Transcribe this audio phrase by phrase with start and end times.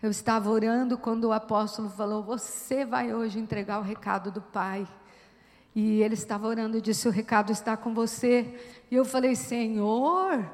[0.00, 4.86] Eu estava orando quando o apóstolo falou: Você vai hoje entregar o recado do Pai.
[5.74, 8.60] E ele estava orando e disse: O recado está com você.
[8.88, 10.48] E eu falei: Senhor,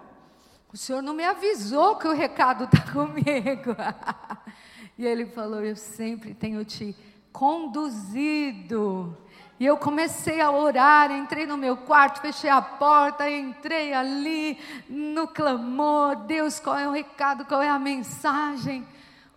[0.72, 3.76] o senhor não me avisou que o recado está comigo.
[4.96, 6.96] e ele falou: Eu sempre tenho te
[7.30, 9.14] conduzido.
[9.60, 14.58] E eu comecei a orar, entrei no meu quarto, fechei a porta, entrei ali
[14.88, 16.16] no clamor.
[16.24, 18.86] Deus, qual é o recado, qual é a mensagem?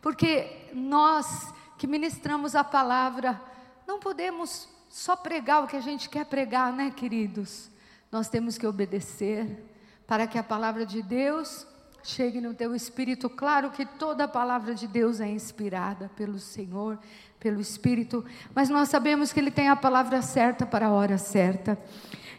[0.01, 3.39] Porque nós que ministramos a palavra,
[3.87, 7.69] não podemos só pregar o que a gente quer pregar, né, queridos?
[8.11, 9.63] Nós temos que obedecer
[10.07, 11.67] para que a palavra de Deus
[12.01, 13.29] chegue no teu espírito.
[13.29, 16.97] Claro que toda a palavra de Deus é inspirada pelo Senhor,
[17.39, 18.25] pelo Espírito,
[18.55, 21.77] mas nós sabemos que Ele tem a palavra certa para a hora certa.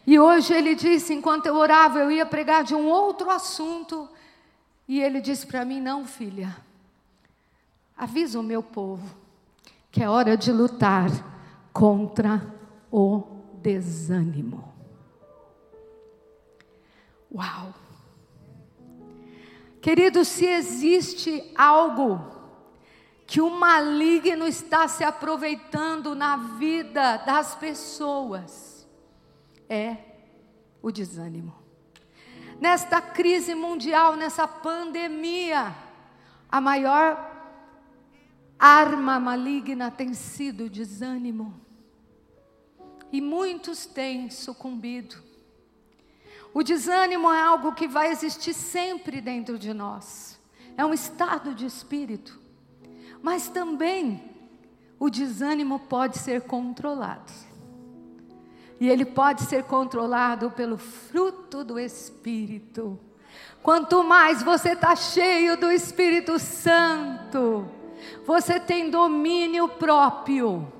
[0.06, 4.08] E hoje ele disse, enquanto eu orava, eu ia pregar de um outro assunto,
[4.88, 6.56] e ele disse para mim: Não, filha,
[7.98, 9.28] avisa o meu povo
[9.90, 11.10] que é hora de lutar
[11.72, 12.54] contra
[12.90, 13.22] o
[13.54, 14.72] desânimo.
[17.34, 17.74] Uau!
[19.80, 22.36] Querido, se existe algo
[23.26, 28.88] que o maligno está se aproveitando na vida das pessoas,
[29.68, 29.96] é
[30.82, 31.54] o desânimo.
[32.60, 35.74] Nesta crise mundial, nessa pandemia,
[36.50, 37.37] a maior
[38.58, 41.60] arma maligna tem sido o desânimo.
[43.12, 45.16] E muitos têm sucumbido.
[46.52, 50.38] O desânimo é algo que vai existir sempre dentro de nós.
[50.76, 52.38] É um estado de espírito.
[53.22, 54.22] Mas também
[54.98, 57.32] o desânimo pode ser controlado.
[58.80, 62.98] E ele pode ser controlado pelo fruto do Espírito.
[63.62, 67.68] Quanto mais você está cheio do Espírito Santo,
[68.26, 70.72] você tem domínio próprio.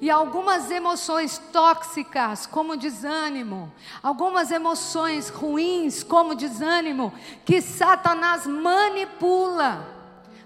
[0.00, 7.12] E algumas emoções tóxicas, como desânimo, algumas emoções ruins, como desânimo,
[7.44, 9.86] que Satanás manipula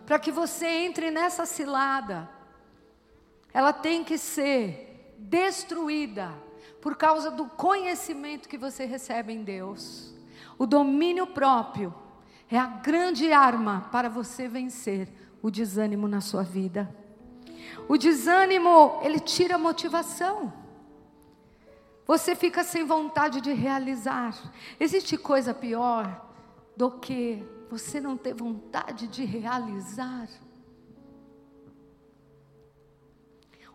[0.07, 2.29] para que você entre nessa cilada.
[3.53, 6.33] Ela tem que ser destruída
[6.81, 10.13] por causa do conhecimento que você recebe em Deus.
[10.59, 11.95] O domínio próprio
[12.51, 15.09] é a grande arma para você vencer
[15.45, 16.89] o desânimo na sua vida.
[17.87, 20.51] O desânimo, ele tira a motivação.
[22.07, 24.35] Você fica sem vontade de realizar.
[24.81, 26.33] Existe coisa pior
[26.75, 30.31] do que você não ter vontade de realizar?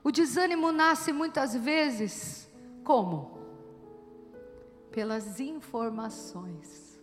[0.03, 2.49] O desânimo nasce muitas vezes
[2.83, 3.37] como?
[4.89, 6.99] Pelas informações,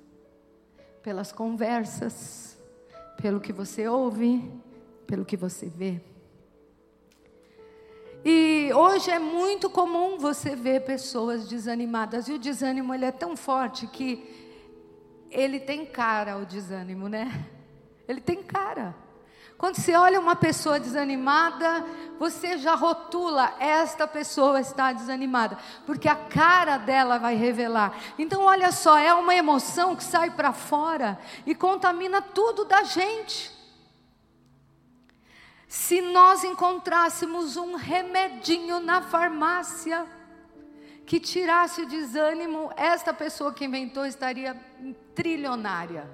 [1.04, 2.55] pelas conversas,
[3.16, 4.42] pelo que você ouve,
[5.06, 6.00] pelo que você vê.
[8.24, 12.28] E hoje é muito comum você ver pessoas desanimadas.
[12.28, 14.28] E o desânimo ele é tão forte que
[15.30, 17.48] ele tem cara o desânimo, né?
[18.08, 18.94] Ele tem cara.
[19.58, 21.84] Quando você olha uma pessoa desanimada,
[22.18, 25.56] você já rotula, esta pessoa está desanimada,
[25.86, 27.94] porque a cara dela vai revelar.
[28.18, 33.50] Então, olha só, é uma emoção que sai para fora e contamina tudo da gente.
[35.66, 40.06] Se nós encontrássemos um remedinho na farmácia
[41.06, 44.54] que tirasse o desânimo, esta pessoa que inventou estaria
[45.14, 46.10] trilionária.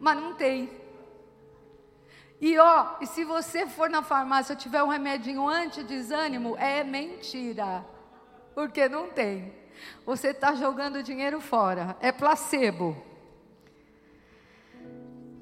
[0.00, 0.70] Mas não tem.
[2.40, 7.84] E ó, e se você for na farmácia e tiver um remedinho anti-desânimo, é mentira.
[8.54, 9.52] Porque não tem.
[10.06, 11.96] Você está jogando dinheiro fora.
[12.00, 12.96] É placebo.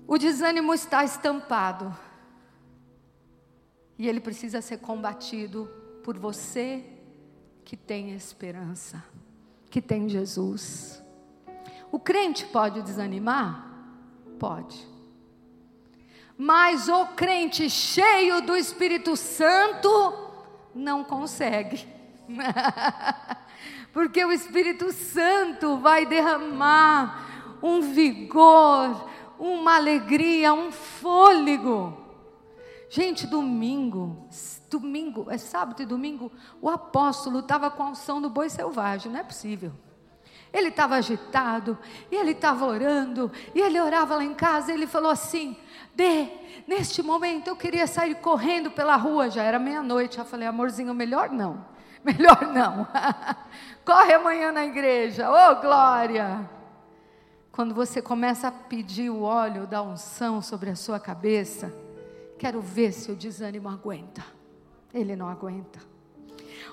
[0.07, 1.95] O desânimo está estampado
[3.99, 5.71] e ele precisa ser combatido
[6.03, 6.85] por você
[7.65, 9.05] que tem esperança,
[9.69, 11.03] que tem Jesus.
[11.93, 13.67] O crente pode desanimar?
[14.39, 14.98] Pode.
[16.39, 19.91] Mas o crente cheio do Espírito Santo
[20.75, 21.87] não consegue.
[23.93, 32.09] Porque o Espírito Santo vai derramar um vigor, uma alegria, um fôlego
[32.91, 34.27] Gente, domingo,
[34.71, 39.21] domingo, é sábado e domingo, o apóstolo estava com a unção do boi selvagem, não
[39.21, 39.73] é possível.
[40.51, 41.77] Ele estava agitado,
[42.11, 45.55] e ele estava orando, e ele orava lá em casa, e ele falou assim:
[45.99, 46.29] Dê,
[46.67, 50.19] neste momento eu queria sair correndo pela rua, já era meia-noite.
[50.19, 51.65] Eu falei, amorzinho, melhor não,
[52.05, 52.87] melhor não.
[53.85, 56.49] Corre amanhã na igreja, ô oh, glória!
[57.51, 61.75] Quando você começa a pedir o óleo da unção sobre a sua cabeça,
[62.39, 64.25] Quero ver se o desânimo aguenta.
[64.95, 65.81] Ele não aguenta.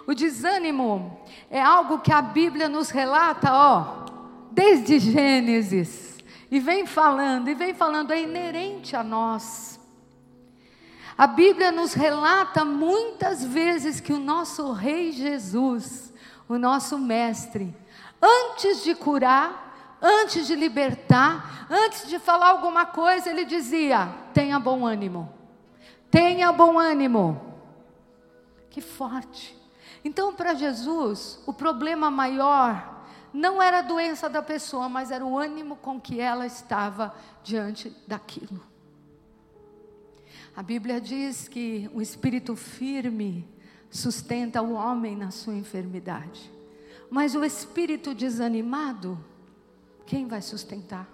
[0.08, 1.20] O desânimo
[1.50, 4.06] é algo que a Bíblia nos relata, ó,
[4.52, 6.15] desde Gênesis.
[6.50, 9.80] E vem falando, e vem falando, é inerente a nós.
[11.18, 16.14] A Bíblia nos relata muitas vezes que o nosso Rei Jesus,
[16.48, 17.76] o nosso Mestre,
[18.22, 24.86] antes de curar, antes de libertar, antes de falar alguma coisa, ele dizia: tenha bom
[24.86, 25.32] ânimo,
[26.12, 27.54] tenha bom ânimo.
[28.70, 29.58] Que forte.
[30.04, 32.95] Então, para Jesus, o problema maior
[33.36, 37.94] não era a doença da pessoa, mas era o ânimo com que ela estava diante
[38.08, 38.62] daquilo.
[40.56, 43.46] A Bíblia diz que o espírito firme
[43.90, 46.50] sustenta o homem na sua enfermidade,
[47.10, 49.20] mas o espírito desanimado,
[50.06, 51.08] quem vai sustentar?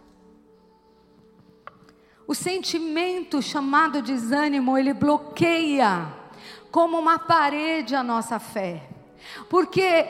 [2.27, 6.13] O sentimento chamado desânimo, ele bloqueia
[6.71, 8.87] como uma parede a nossa fé.
[9.49, 10.05] Porque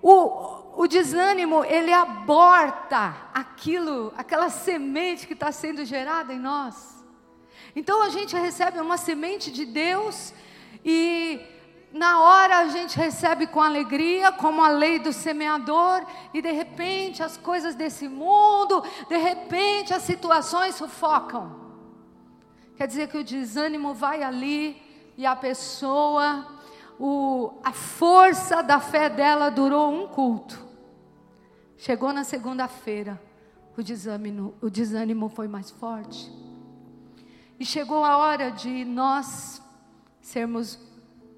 [0.00, 7.04] o, o desânimo, ele aborta aquilo, aquela semente que está sendo gerada em nós.
[7.74, 10.32] Então a gente recebe uma semente de Deus
[10.84, 11.40] e
[11.92, 17.22] na hora a gente recebe com alegria, como a lei do semeador, e de repente
[17.22, 21.58] as coisas desse mundo, de repente as situações sufocam.
[22.76, 24.80] Quer dizer que o desânimo vai ali
[25.16, 26.46] e a pessoa,
[27.00, 30.62] o, a força da fé dela durou um culto.
[31.78, 33.18] Chegou na segunda-feira,
[33.74, 36.30] o desânimo, o desânimo foi mais forte.
[37.58, 39.62] E chegou a hora de nós
[40.20, 40.78] sermos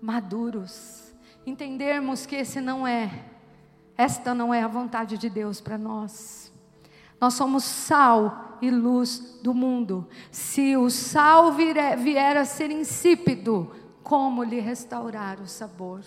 [0.00, 1.14] maduros,
[1.46, 3.26] entendermos que esse não é,
[3.96, 6.52] esta não é a vontade de Deus para nós.
[7.20, 10.08] Nós somos sal e luz do mundo.
[10.28, 13.70] Se o sal vier, a ser insípido,
[14.02, 16.02] como lhe restaurar o sabor?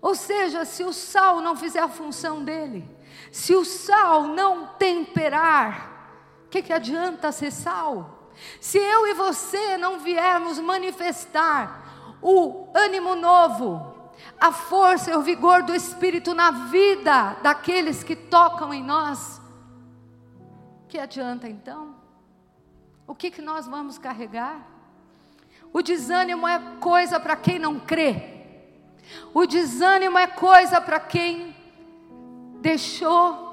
[0.00, 2.88] Ou seja, se o sal não fizer a função dele,
[3.32, 8.30] se o sal não temperar, o que, que adianta ser sal?
[8.60, 13.94] Se eu e você não viermos manifestar o ânimo novo,
[14.40, 19.40] a força e o vigor do Espírito na vida daqueles que tocam em nós,
[20.88, 21.96] que adianta então?
[23.06, 24.77] O que, que nós vamos carregar?
[25.72, 28.38] O desânimo é coisa para quem não crê.
[29.32, 31.54] O desânimo é coisa para quem
[32.60, 33.48] deixou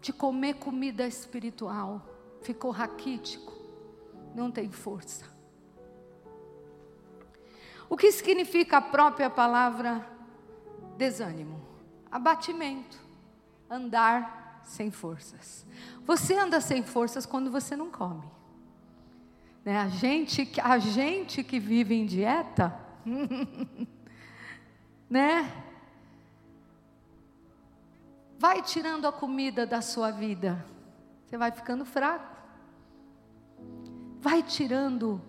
[0.00, 2.02] de comer comida espiritual,
[2.42, 3.52] ficou raquítico,
[4.34, 5.24] não tem força.
[7.88, 10.04] O que significa a própria palavra
[10.96, 11.60] desânimo?
[12.10, 12.98] Abatimento,
[13.70, 15.64] andar sem forças.
[16.04, 18.41] Você anda sem forças quando você não come.
[19.64, 19.78] Né?
[19.78, 22.74] A, gente, a gente que vive em dieta,
[25.08, 25.50] né?
[28.38, 30.64] Vai tirando a comida da sua vida,
[31.24, 32.32] você vai ficando fraco.
[34.20, 35.20] Vai tirando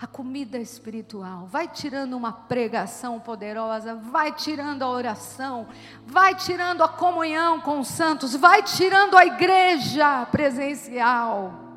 [0.00, 5.68] a comida espiritual, vai tirando uma pregação poderosa, vai tirando a oração,
[6.06, 11.69] vai tirando a comunhão com os santos, vai tirando a igreja presencial.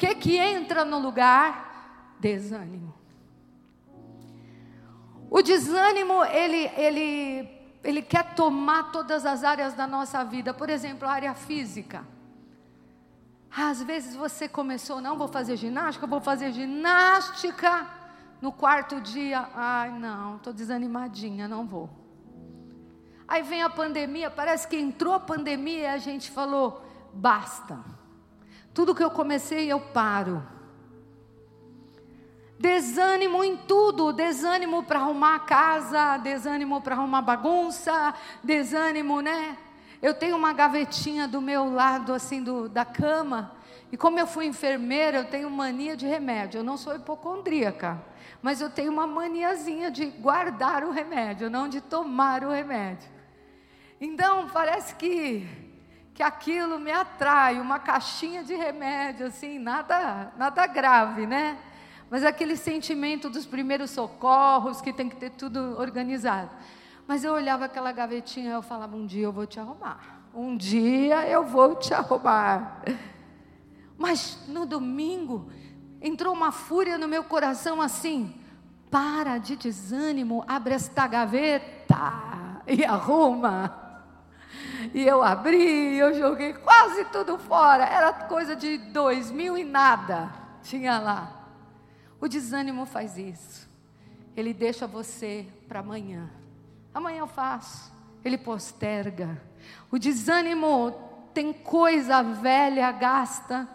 [0.00, 2.16] Que que entra no lugar?
[2.18, 2.94] Desânimo.
[5.30, 7.48] O desânimo, ele, ele,
[7.84, 12.02] ele quer tomar todas as áreas da nossa vida, por exemplo, a área física.
[13.54, 17.86] Às vezes você começou, não vou fazer ginástica, vou fazer ginástica.
[18.40, 21.90] No quarto dia, ai não, estou desanimadinha, não vou.
[23.28, 26.82] Aí vem a pandemia, parece que entrou a pandemia e a gente falou:
[27.12, 27.99] basta.
[28.80, 30.42] Tudo que eu comecei, eu paro.
[32.58, 39.58] Desânimo em tudo, desânimo para arrumar a casa, desânimo para arrumar bagunça, desânimo, né?
[40.00, 43.54] Eu tenho uma gavetinha do meu lado, assim, do, da cama.
[43.92, 46.60] E como eu fui enfermeira, eu tenho mania de remédio.
[46.60, 48.02] Eu não sou hipocondríaca,
[48.40, 53.10] mas eu tenho uma maniazinha de guardar o remédio, não de tomar o remédio.
[54.00, 55.69] Então, parece que,
[56.20, 61.56] que aquilo me atrai, uma caixinha de remédio, assim, nada, nada grave, né?
[62.10, 66.50] Mas aquele sentimento dos primeiros socorros, que tem que ter tudo organizado.
[67.06, 70.20] Mas eu olhava aquela gavetinha e eu falava: um dia eu vou te arrumar.
[70.34, 72.82] Um dia eu vou te arrumar.
[73.96, 75.50] Mas no domingo
[76.02, 78.38] entrou uma fúria no meu coração assim:
[78.90, 81.96] para de desânimo, abre esta gaveta
[82.66, 83.89] e arruma.
[84.92, 87.84] E eu abri, eu joguei quase tudo fora.
[87.84, 90.32] Era coisa de dois mil e nada.
[90.62, 91.46] tinha lá.
[92.20, 93.68] O desânimo faz isso.
[94.36, 96.28] Ele deixa você para amanhã.
[96.92, 97.92] Amanhã eu faço.
[98.24, 99.40] Ele posterga.
[99.90, 100.92] O desânimo
[101.32, 103.68] tem coisa velha, gasta,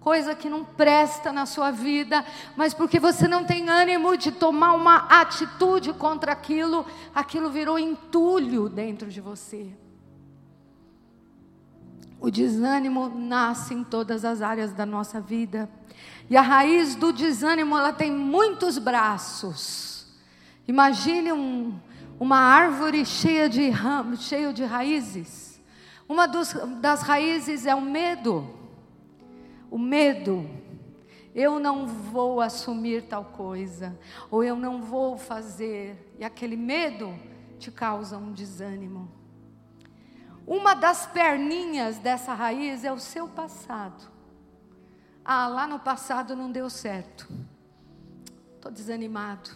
[0.00, 2.24] coisa que não presta na sua vida,
[2.54, 8.68] mas porque você não tem ânimo de tomar uma atitude contra aquilo, aquilo virou entulho
[8.68, 9.72] dentro de você.
[12.26, 15.70] O desânimo nasce em todas as áreas da nossa vida.
[16.28, 20.08] E a raiz do desânimo, ela tem muitos braços.
[20.66, 21.78] Imagine um,
[22.18, 25.62] uma árvore cheia de ramos, cheia de raízes.
[26.08, 28.50] Uma dos, das raízes é o medo.
[29.70, 30.50] O medo.
[31.32, 33.96] Eu não vou assumir tal coisa,
[34.32, 36.12] ou eu não vou fazer.
[36.18, 37.16] E aquele medo
[37.60, 39.08] te causa um desânimo.
[40.46, 44.14] Uma das perninhas dessa raiz é o seu passado.
[45.24, 47.26] Ah, lá no passado não deu certo.
[48.54, 49.50] Estou desanimado.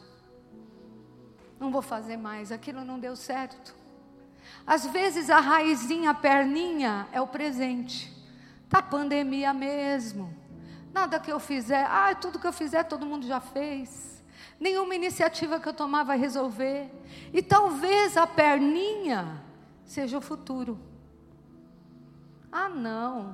[1.61, 3.73] Não vou fazer mais, aquilo não deu certo.
[4.67, 8.13] Às vezes a raizinha, a perninha é o presente.
[8.69, 10.35] Tá pandemia mesmo.
[10.93, 14.25] Nada que eu fizer, ah, tudo que eu fizer todo mundo já fez.
[14.59, 16.91] Nenhuma iniciativa que eu tomar vai resolver.
[17.33, 19.41] E talvez a perninha
[19.91, 20.79] seja o futuro.
[22.53, 23.33] Ah, não.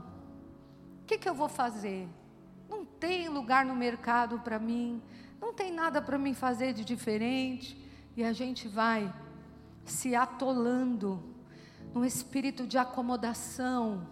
[1.03, 2.09] O que, que eu vou fazer?
[2.67, 5.03] Não tem lugar no mercado para mim.
[5.39, 7.79] Não tem nada para mim fazer de diferente.
[8.17, 9.13] E a gente vai
[9.85, 11.23] se atolando
[11.93, 14.09] num espírito de acomodação,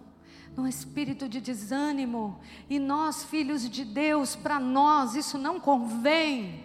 [0.55, 2.39] num espírito de desânimo.
[2.69, 6.63] E nós, filhos de Deus, para nós isso não convém.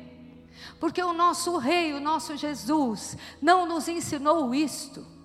[0.78, 5.19] Porque o nosso Rei, o nosso Jesus, não nos ensinou isto.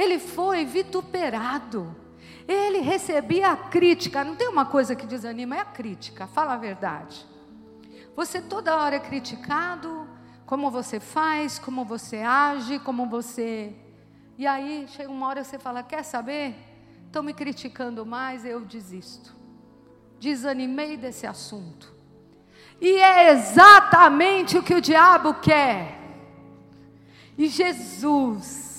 [0.00, 1.94] Ele foi vituperado.
[2.48, 4.24] Ele recebia a crítica.
[4.24, 6.26] Não tem uma coisa que desanima, é a crítica.
[6.26, 7.26] Fala a verdade.
[8.16, 10.08] Você toda hora é criticado,
[10.46, 13.74] como você faz, como você age, como você.
[14.38, 16.54] E aí chega uma hora você fala: Quer saber?
[17.06, 19.36] Estão me criticando mais, eu desisto.
[20.18, 21.92] Desanimei desse assunto.
[22.80, 25.98] E é exatamente o que o diabo quer.
[27.36, 28.69] E Jesus,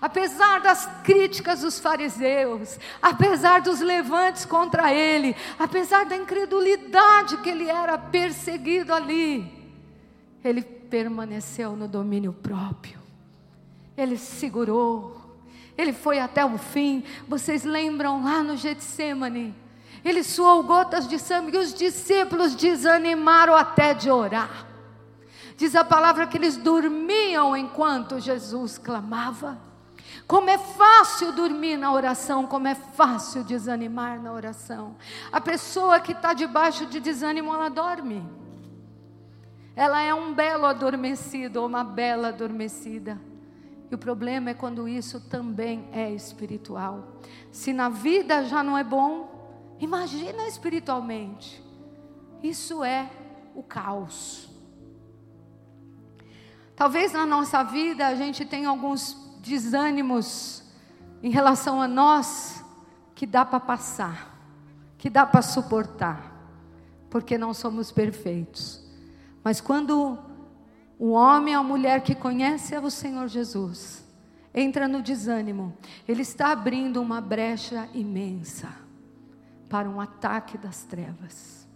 [0.00, 7.68] apesar das críticas dos fariseus, apesar dos levantes contra ele, apesar da incredulidade que ele
[7.68, 9.50] era perseguido ali,
[10.44, 12.98] ele permaneceu no domínio próprio.
[13.96, 15.16] Ele segurou.
[15.76, 17.04] Ele foi até o fim.
[17.26, 19.54] Vocês lembram lá no Getsemane?
[20.04, 24.66] Ele suou gotas de sangue e os discípulos desanimaram até de orar.
[25.56, 29.58] Diz a palavra que eles dormiam enquanto Jesus clamava.
[30.28, 34.94] Como é fácil dormir na oração, como é fácil desanimar na oração.
[35.32, 38.24] A pessoa que está debaixo de desânimo, ela dorme.
[39.74, 43.18] Ela é um belo adormecido ou uma bela adormecida.
[43.90, 47.18] E o problema é quando isso também é espiritual.
[47.50, 49.38] Se na vida já não é bom,
[49.80, 51.62] Imagina espiritualmente.
[52.42, 53.08] Isso é
[53.54, 54.48] o caos.
[56.74, 60.62] Talvez na nossa vida a gente tenha alguns desânimos
[61.22, 62.64] em relação a nós
[63.14, 64.38] que dá para passar,
[64.96, 66.32] que dá para suportar,
[67.10, 68.84] porque não somos perfeitos.
[69.42, 70.18] Mas quando
[70.98, 74.04] o homem ou a mulher que conhece o Senhor Jesus
[74.54, 75.76] entra no desânimo,
[76.06, 78.68] ele está abrindo uma brecha imensa
[79.68, 81.68] para um ataque das trevas.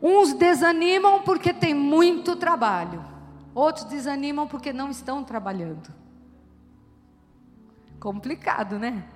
[0.00, 3.04] Uns desanimam porque tem muito trabalho,
[3.54, 5.92] outros desanimam porque não estão trabalhando.
[7.98, 9.06] Complicado, né?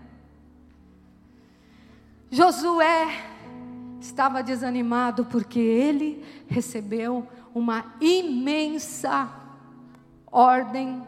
[2.30, 3.06] Josué
[4.00, 9.30] estava desanimado porque ele recebeu uma imensa
[10.30, 11.06] ordem,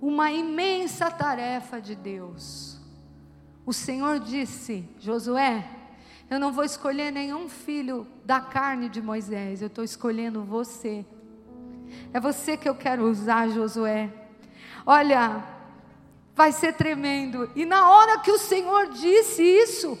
[0.00, 2.78] uma imensa tarefa de Deus.
[3.64, 5.64] O Senhor disse: Josué,
[6.28, 11.06] eu não vou escolher nenhum filho da carne de Moisés, eu estou escolhendo você.
[12.12, 14.10] É você que eu quero usar, Josué.
[14.84, 15.44] Olha,
[16.34, 17.50] vai ser tremendo.
[17.54, 19.98] E na hora que o Senhor disse isso,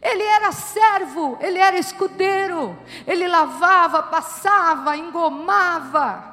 [0.00, 6.30] ele era servo, ele era escudeiro, ele lavava, passava, engomava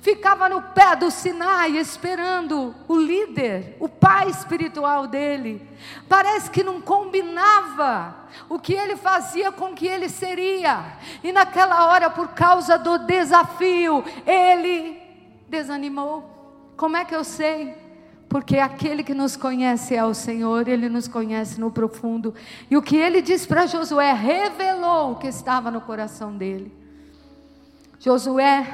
[0.00, 5.66] ficava no pé do Sinai esperando o líder, o pai espiritual dele.
[6.08, 8.14] Parece que não combinava
[8.48, 10.84] o que ele fazia com o que ele seria.
[11.22, 15.00] E naquela hora, por causa do desafio, ele
[15.48, 16.72] desanimou.
[16.76, 17.84] Como é que eu sei?
[18.34, 22.34] porque aquele que nos conhece é o Senhor, ele nos conhece no profundo.
[22.68, 26.76] E o que ele diz para Josué revelou o que estava no coração dele.
[28.00, 28.66] Josué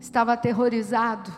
[0.00, 1.30] estava aterrorizado.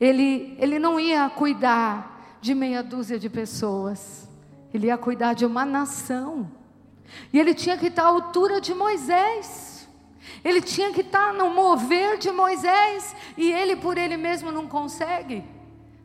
[0.00, 4.28] Ele, ele não ia cuidar de meia dúzia de pessoas,
[4.72, 6.50] ele ia cuidar de uma nação.
[7.32, 9.88] E ele tinha que estar à altura de Moisés.
[10.42, 13.14] Ele tinha que estar no mover de Moisés.
[13.36, 15.44] E ele por ele mesmo não consegue.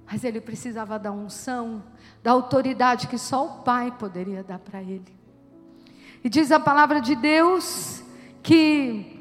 [0.10, 1.84] Mas ele precisava da unção,
[2.22, 5.16] da autoridade que só o Pai poderia dar para ele.
[6.24, 8.04] E diz a palavra de Deus
[8.44, 9.17] que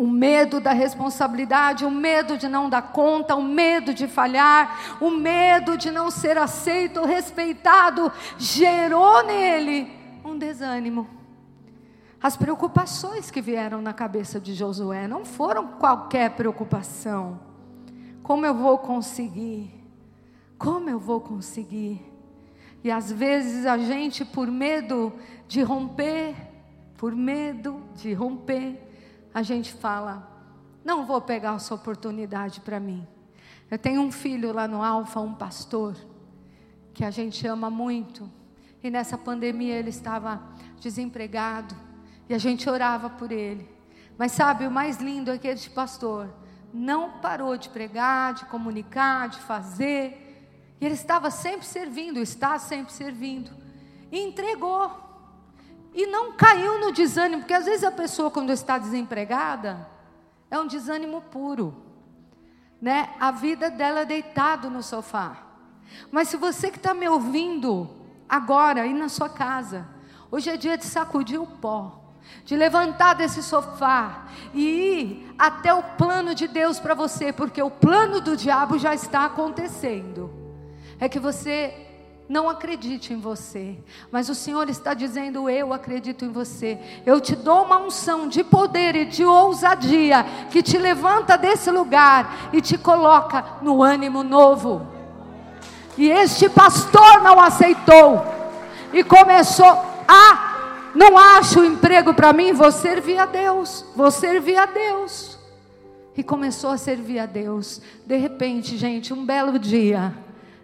[0.00, 5.10] o medo da responsabilidade, o medo de não dar conta, o medo de falhar, o
[5.10, 9.92] medo de não ser aceito, respeitado, gerou nele
[10.24, 11.06] um desânimo.
[12.18, 17.38] As preocupações que vieram na cabeça de Josué não foram qualquer preocupação.
[18.22, 19.70] Como eu vou conseguir?
[20.56, 22.00] Como eu vou conseguir?
[22.82, 25.12] E às vezes a gente, por medo
[25.46, 26.34] de romper,
[26.96, 28.89] por medo de romper,
[29.32, 30.28] a gente fala:
[30.84, 33.06] não vou pegar essa oportunidade para mim.
[33.70, 35.96] Eu tenho um filho lá no Alfa, um pastor,
[36.92, 38.28] que a gente ama muito.
[38.82, 40.42] E nessa pandemia ele estava
[40.80, 41.74] desempregado.
[42.28, 43.68] E a gente orava por ele.
[44.18, 46.32] Mas sabe, o mais lindo é que este pastor
[46.72, 50.48] não parou de pregar, de comunicar, de fazer.
[50.80, 53.50] E ele estava sempre servindo, está sempre servindo.
[54.10, 55.09] E entregou.
[55.92, 59.88] E não caiu no desânimo, porque às vezes a pessoa, quando está desempregada,
[60.50, 61.74] é um desânimo puro.
[62.80, 63.10] Né?
[63.18, 65.36] A vida dela é deitado no sofá.
[66.10, 67.90] Mas se você que está me ouvindo
[68.28, 69.86] agora, aí na sua casa,
[70.30, 72.00] hoje é dia de sacudir o pó
[72.44, 77.70] de levantar desse sofá e ir até o plano de Deus para você, porque o
[77.70, 80.30] plano do diabo já está acontecendo
[80.98, 81.89] é que você
[82.30, 83.76] não acredite em você,
[84.08, 86.78] mas o Senhor está dizendo: Eu acredito em você.
[87.04, 92.50] Eu te dou uma unção de poder e de ousadia que te levanta desse lugar
[92.52, 94.86] e te coloca no ânimo novo.
[95.98, 98.24] E este pastor não aceitou
[98.92, 100.92] e começou a.
[100.94, 105.36] Não acho emprego para mim, vou servir a Deus, vou servir a Deus.
[106.16, 107.80] E começou a servir a Deus.
[108.06, 110.14] De repente, gente, um belo dia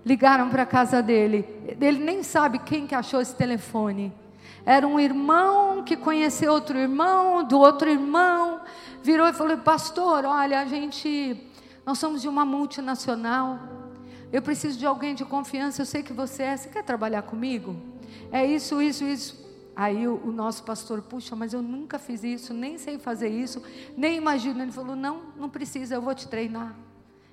[0.06, 1.44] ligaram para a casa dele.
[1.80, 4.12] Ele nem sabe quem que achou esse telefone.
[4.64, 8.60] Era um irmão que conheceu outro irmão, do outro irmão,
[9.02, 11.42] virou e falou: "Pastor, olha, a gente
[11.84, 13.60] nós somos de uma multinacional.
[14.32, 16.56] Eu preciso de alguém de confiança, eu sei que você é.
[16.56, 17.76] Você quer trabalhar comigo?
[18.32, 19.46] É isso, isso, isso.
[19.76, 23.62] Aí o, o, nosso pastor, puxa, mas eu nunca fiz isso, nem sei fazer isso,
[23.96, 24.62] nem imagino.
[24.62, 26.74] Ele falou: não, não precisa, eu vou te treinar,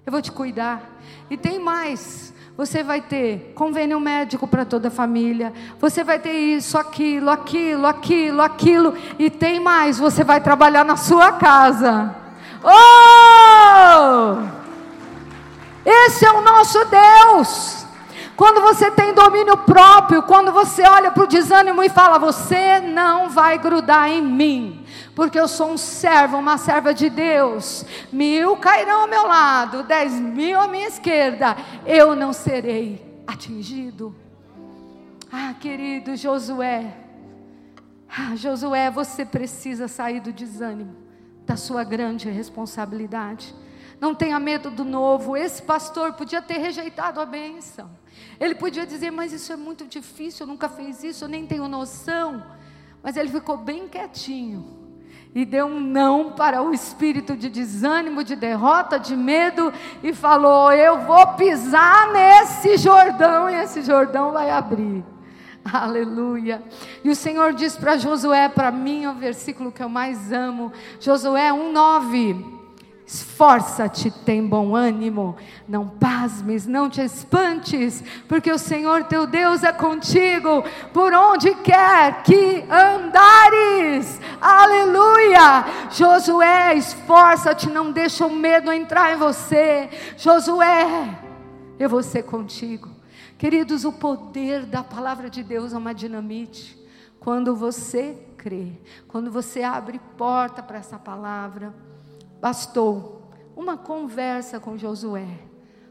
[0.05, 0.88] eu vou te cuidar.
[1.31, 5.51] E tem mais: você vai ter convênio médico para toda a família.
[5.79, 8.93] Você vai ter isso, aquilo, aquilo, aquilo, aquilo.
[9.17, 12.15] E tem mais, você vai trabalhar na sua casa.
[12.63, 14.37] Oh!
[15.83, 17.87] Esse é o nosso Deus.
[18.35, 23.29] Quando você tem domínio próprio, quando você olha para o desânimo e fala: Você não
[23.29, 24.82] vai grudar em mim
[25.15, 27.86] porque eu sou um servo, uma serva de Deus.
[28.12, 34.15] Mil cairão ao meu lado, dez mil à minha esquerda, eu não serei atingido.
[35.32, 36.97] Ah, querido Josué,
[38.08, 40.95] ah, Josué, você precisa sair do desânimo,
[41.45, 43.54] da sua grande responsabilidade.
[43.99, 45.38] Não tenha medo do novo.
[45.38, 47.89] Esse pastor podia ter rejeitado a bênção.
[48.39, 51.67] Ele podia dizer, mas isso é muito difícil, eu nunca fiz isso, eu nem tenho
[51.67, 52.43] noção.
[53.02, 54.82] Mas ele ficou bem quietinho
[55.35, 60.71] e deu um não para o espírito de desânimo, de derrota, de medo e falou:
[60.71, 65.03] Eu vou pisar nesse Jordão e esse Jordão vai abrir.
[65.63, 66.61] Aleluia.
[67.03, 70.71] E o Senhor diz para Josué, para mim, é o versículo que eu mais amo,
[70.99, 72.62] Josué 1:9.
[73.05, 75.35] Esforça-te, tem bom ânimo,
[75.67, 80.63] não pasmes, não te espantes, porque o Senhor teu Deus é contigo
[80.93, 84.21] por onde quer que andares.
[84.39, 85.65] Aleluia!
[85.91, 89.89] Josué, esforça-te, não deixa o medo entrar em você.
[90.17, 91.19] Josué,
[91.77, 92.89] eu vou ser contigo.
[93.37, 96.81] Queridos, o poder da palavra de Deus é uma dinamite.
[97.19, 101.73] Quando você crê, quando você abre porta para essa palavra,
[102.43, 105.39] bastou uma conversa com Josué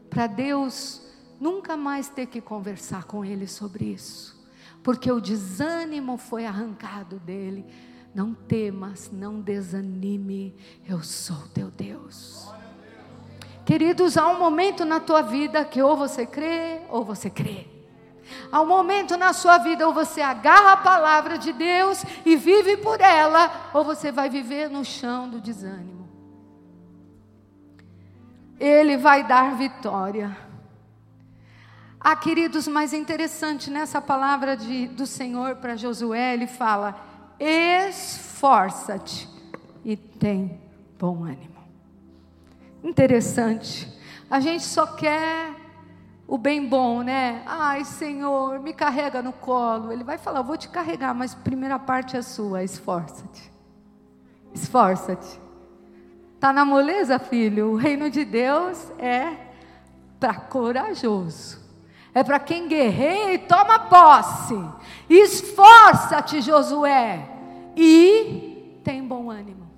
[0.07, 1.01] para Deus
[1.39, 4.39] nunca mais ter que conversar com ele sobre isso,
[4.83, 7.65] porque o desânimo foi arrancado dele.
[8.13, 10.55] Não temas, não desanime,
[10.87, 12.47] eu sou teu Deus.
[13.65, 17.65] Queridos, há um momento na tua vida que ou você crê ou você crê.
[18.51, 22.77] Há um momento na sua vida ou você agarra a palavra de Deus e vive
[22.77, 26.02] por ela, ou você vai viver no chão do desânimo.
[28.63, 30.37] Ele vai dar vitória.
[31.99, 36.95] Ah, queridos, mais interessante nessa palavra de, do Senhor para Josué, ele fala:
[37.37, 39.27] esforça-te
[39.83, 40.61] e tem
[40.97, 41.61] bom ânimo.
[42.81, 43.91] Interessante.
[44.29, 45.53] A gente só quer
[46.25, 47.43] o bem bom, né?
[47.45, 49.91] Ai, Senhor, me carrega no colo.
[49.91, 52.63] Ele vai falar: vou te carregar, mas primeira parte é sua.
[52.63, 53.51] Esforça-te.
[54.53, 55.42] Esforça-te.
[56.43, 57.71] Tá na moleza, filho?
[57.71, 59.33] O reino de Deus é
[60.19, 61.57] para corajoso.
[62.13, 64.53] É para quem guerreia e toma posse.
[65.09, 67.29] Esforça-te, Josué,
[67.77, 69.71] e tem bom ânimo.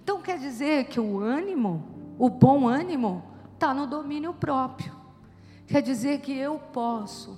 [0.00, 3.24] Então quer dizer que o ânimo, o bom ânimo,
[3.54, 4.94] está no domínio próprio.
[5.66, 7.36] Quer dizer que eu posso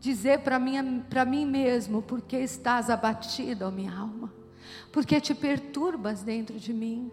[0.00, 4.32] dizer para mim mesmo, porque estás abatido, ó minha alma,
[4.90, 7.12] porque te perturbas dentro de mim,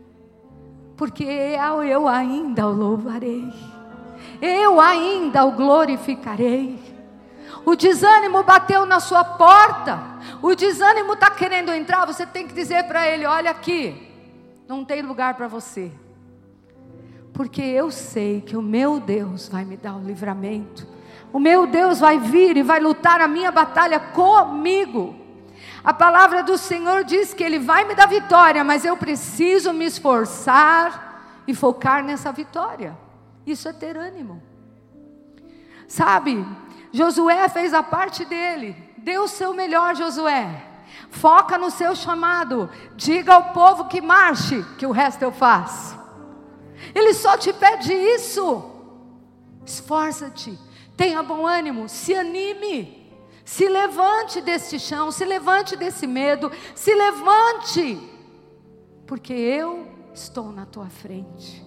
[0.96, 3.52] porque eu ainda o louvarei
[4.42, 6.80] eu ainda o glorificarei.
[7.66, 10.00] O desânimo bateu na sua porta,
[10.42, 14.08] o desânimo está querendo entrar, você tem que dizer para ele: olha aqui,
[14.68, 15.92] não tem lugar para você,
[17.34, 20.88] porque eu sei que o meu Deus vai me dar o livramento,
[21.34, 25.25] o meu Deus vai vir e vai lutar a minha batalha comigo.
[25.86, 29.86] A palavra do Senhor diz que Ele vai me dar vitória, mas eu preciso me
[29.86, 32.98] esforçar e focar nessa vitória.
[33.46, 34.42] Isso é ter ânimo.
[35.88, 36.44] Sabe,
[36.92, 38.76] Josué fez a parte dele.
[38.98, 40.64] Dê o seu melhor, Josué.
[41.12, 42.68] Foca no seu chamado.
[42.96, 45.96] Diga ao povo que marche, que o resto eu faço.
[46.96, 48.72] Ele só te pede isso.
[49.64, 50.58] Esforça-te,
[50.98, 53.05] tenha bom ânimo, se anime.
[53.46, 57.98] Se levante deste chão, se levante desse medo, se levante,
[59.08, 61.64] porque eu estou na tua frente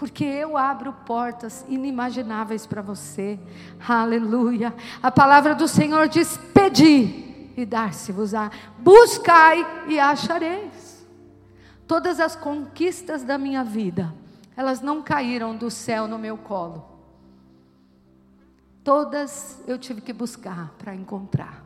[0.00, 3.38] porque eu abro portas inimagináveis para você.
[3.86, 4.74] Aleluia.
[5.02, 11.06] A palavra do Senhor diz: pedi e dar-se-vos-á, buscai e achareis.
[11.86, 14.14] Todas as conquistas da minha vida,
[14.56, 16.89] elas não caíram do céu no meu colo.
[18.82, 21.64] Todas eu tive que buscar para encontrar.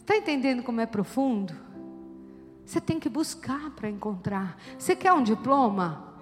[0.00, 1.54] Está entendendo como é profundo?
[2.64, 4.58] Você tem que buscar para encontrar.
[4.78, 6.14] Você quer um diploma?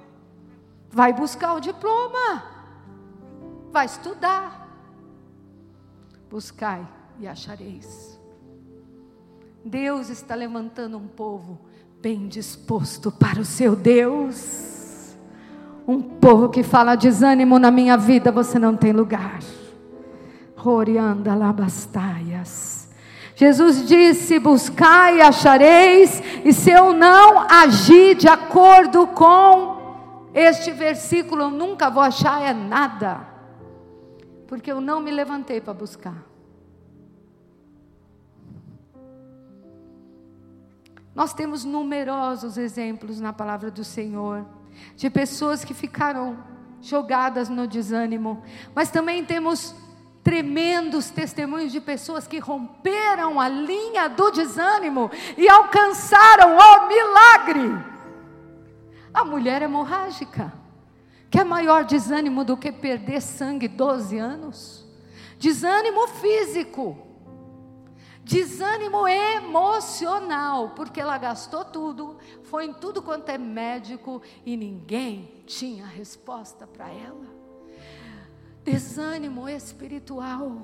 [0.90, 2.44] Vai buscar o diploma.
[3.72, 4.68] Vai estudar.
[6.30, 6.86] Buscai
[7.18, 8.20] e achareis.
[9.64, 11.58] Deus está levantando um povo
[12.00, 15.16] bem disposto para o seu Deus.
[15.88, 19.40] Um povo que fala desânimo na minha vida, você não tem lugar.
[20.56, 22.88] Rorianda labastaias.
[23.34, 29.76] Jesus disse: Buscai e achareis, e se eu não agir de acordo com
[30.34, 33.26] este versículo eu nunca vou achar é nada,
[34.46, 36.24] porque eu não me levantei para buscar.
[41.14, 44.44] Nós temos numerosos exemplos na palavra do Senhor
[44.94, 46.36] de pessoas que ficaram
[46.82, 48.42] jogadas no desânimo,
[48.74, 49.74] mas também temos
[50.26, 55.08] tremendos testemunhos de pessoas que romperam a linha do desânimo
[55.38, 57.84] e alcançaram o milagre.
[59.14, 60.52] A mulher hemorrágica.
[61.30, 64.84] Quer maior desânimo do que perder sangue 12 anos?
[65.38, 66.98] Desânimo físico.
[68.24, 75.86] Desânimo emocional, porque ela gastou tudo, foi em tudo quanto é médico e ninguém tinha
[75.86, 77.35] resposta para ela.
[78.66, 80.62] Desânimo espiritual.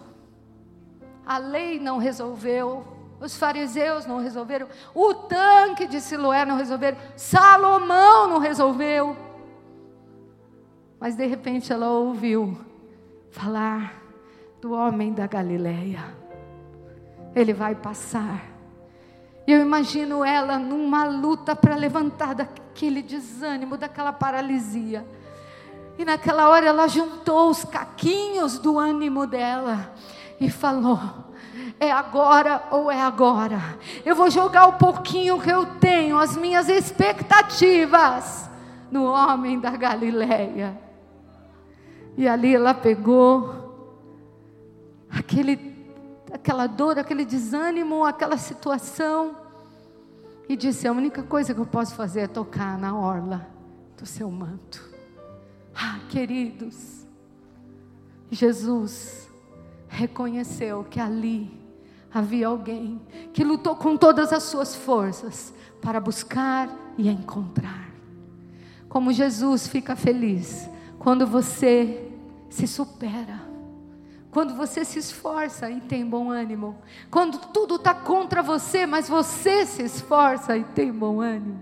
[1.24, 2.84] A lei não resolveu,
[3.20, 4.66] os fariseus não resolveram.
[4.92, 6.98] O tanque de Siloé não resolveram.
[7.16, 9.16] Salomão não resolveu.
[10.98, 12.58] Mas de repente ela ouviu
[13.30, 14.02] falar
[14.60, 16.04] do homem da Galileia.
[17.36, 18.44] Ele vai passar.
[19.46, 25.06] Eu imagino ela numa luta para levantar daquele desânimo, daquela paralisia.
[25.98, 29.92] E naquela hora ela juntou os caquinhos do ânimo dela
[30.40, 30.98] e falou:
[31.78, 33.60] é agora ou é agora.
[34.04, 38.48] Eu vou jogar o pouquinho que eu tenho, as minhas expectativas,
[38.90, 40.78] no homem da Galileia.
[42.16, 43.52] E ali ela pegou
[45.10, 45.92] aquele,
[46.32, 49.36] aquela dor, aquele desânimo, aquela situação,
[50.48, 53.46] e disse: A única coisa que eu posso fazer é tocar na orla
[53.96, 54.91] do seu manto.
[55.74, 57.06] Ah, queridos,
[58.30, 59.28] Jesus
[59.88, 61.50] reconheceu que ali
[62.12, 63.00] havia alguém
[63.32, 67.90] que lutou com todas as suas forças para buscar e encontrar.
[68.88, 72.10] Como Jesus fica feliz quando você
[72.50, 73.40] se supera,
[74.30, 76.78] quando você se esforça e tem bom ânimo,
[77.10, 81.60] quando tudo está contra você, mas você se esforça e tem bom ânimo.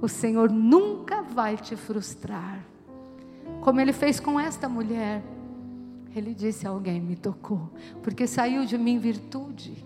[0.00, 2.60] O Senhor nunca vai te frustrar,
[3.64, 5.22] como Ele fez com esta mulher.
[6.14, 7.70] Ele disse: Alguém me tocou,
[8.02, 9.84] porque saiu de mim virtude.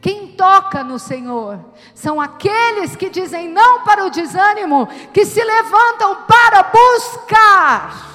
[0.00, 1.58] Quem toca no Senhor
[1.94, 8.14] são aqueles que dizem não para o desânimo, que se levantam para buscar.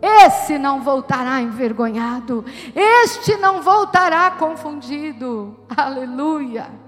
[0.00, 2.44] Esse não voltará envergonhado,
[2.76, 5.56] este não voltará confundido.
[5.74, 6.83] Aleluia.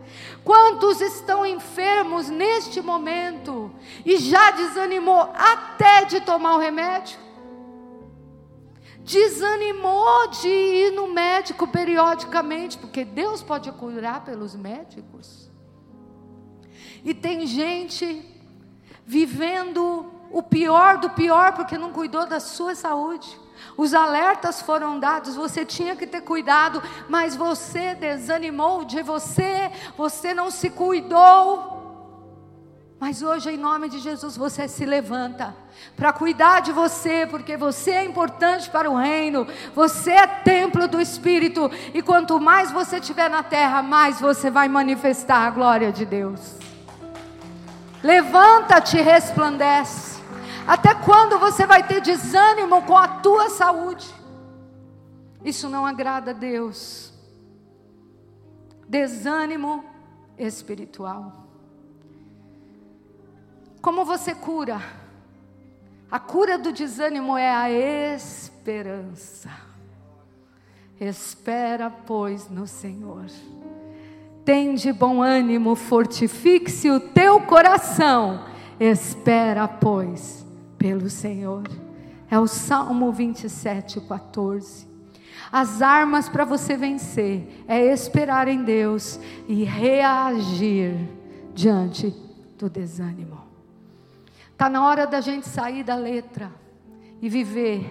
[0.46, 3.70] Quantos estão enfermos neste momento
[4.04, 7.26] e já desanimou até de tomar o remédio?
[9.06, 15.48] desanimou de ir no médico periodicamente, porque Deus pode curar pelos médicos.
[17.04, 18.24] E tem gente
[19.06, 23.38] vivendo o pior do pior porque não cuidou da sua saúde.
[23.76, 30.32] Os alertas foram dados, você tinha que ter cuidado, mas você desanimou de você, você
[30.32, 31.76] não se cuidou.
[32.98, 35.54] Mas hoje, em nome de Jesus, você se levanta
[35.94, 40.98] para cuidar de você, porque você é importante para o reino, você é templo do
[40.98, 46.06] Espírito, e quanto mais você estiver na terra, mais você vai manifestar a glória de
[46.06, 46.54] Deus.
[48.02, 50.15] Levanta-te e resplandece.
[50.66, 54.12] Até quando você vai ter desânimo com a tua saúde?
[55.44, 57.12] Isso não agrada a Deus.
[58.88, 59.84] Desânimo
[60.38, 61.44] espiritual.
[63.80, 64.80] Como você cura?
[66.10, 69.50] A cura do desânimo é a esperança.
[71.00, 73.26] Espera, pois, no Senhor.
[74.44, 78.44] Tem de bom ânimo, fortifique-se o teu coração.
[78.78, 80.45] Espera, pois,
[80.86, 81.64] pelo Senhor.
[82.30, 84.86] É o Salmo 27, 14.
[85.50, 89.18] As armas para você vencer é esperar em Deus
[89.48, 90.94] e reagir
[91.52, 92.14] diante
[92.56, 93.40] do desânimo.
[94.52, 96.52] Está na hora da gente sair da letra
[97.20, 97.84] e viver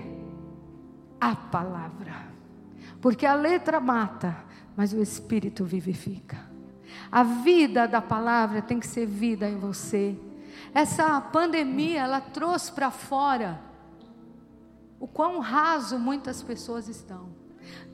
[1.20, 2.28] a palavra.
[3.02, 4.38] Porque a letra mata,
[4.76, 6.38] mas o Espírito vivifica.
[7.12, 10.18] A vida da palavra tem que ser vida em você.
[10.76, 13.62] Essa pandemia, ela trouxe para fora
[15.00, 17.30] o quão raso muitas pessoas estão.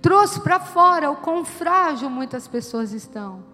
[0.01, 3.45] Trouxe para fora o quão frágil muitas pessoas estão.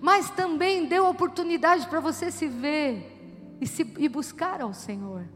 [0.00, 5.28] Mas também deu oportunidade para você se ver e, se, e buscar ao Senhor.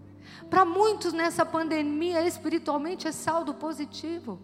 [0.50, 4.40] Para muitos nessa pandemia, espiritualmente é saldo positivo,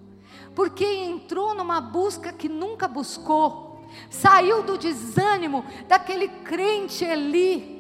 [0.54, 7.71] porque entrou numa busca que nunca buscou, saiu do desânimo daquele crente Eli.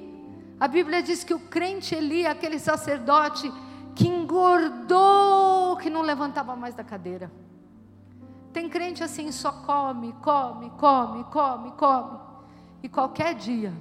[0.62, 3.52] A Bíblia diz que o crente Eli, aquele sacerdote
[3.96, 7.32] que engordou, que não levantava mais da cadeira.
[8.52, 12.20] Tem crente assim, só come, come, come, come, come,
[12.80, 13.72] e qualquer dia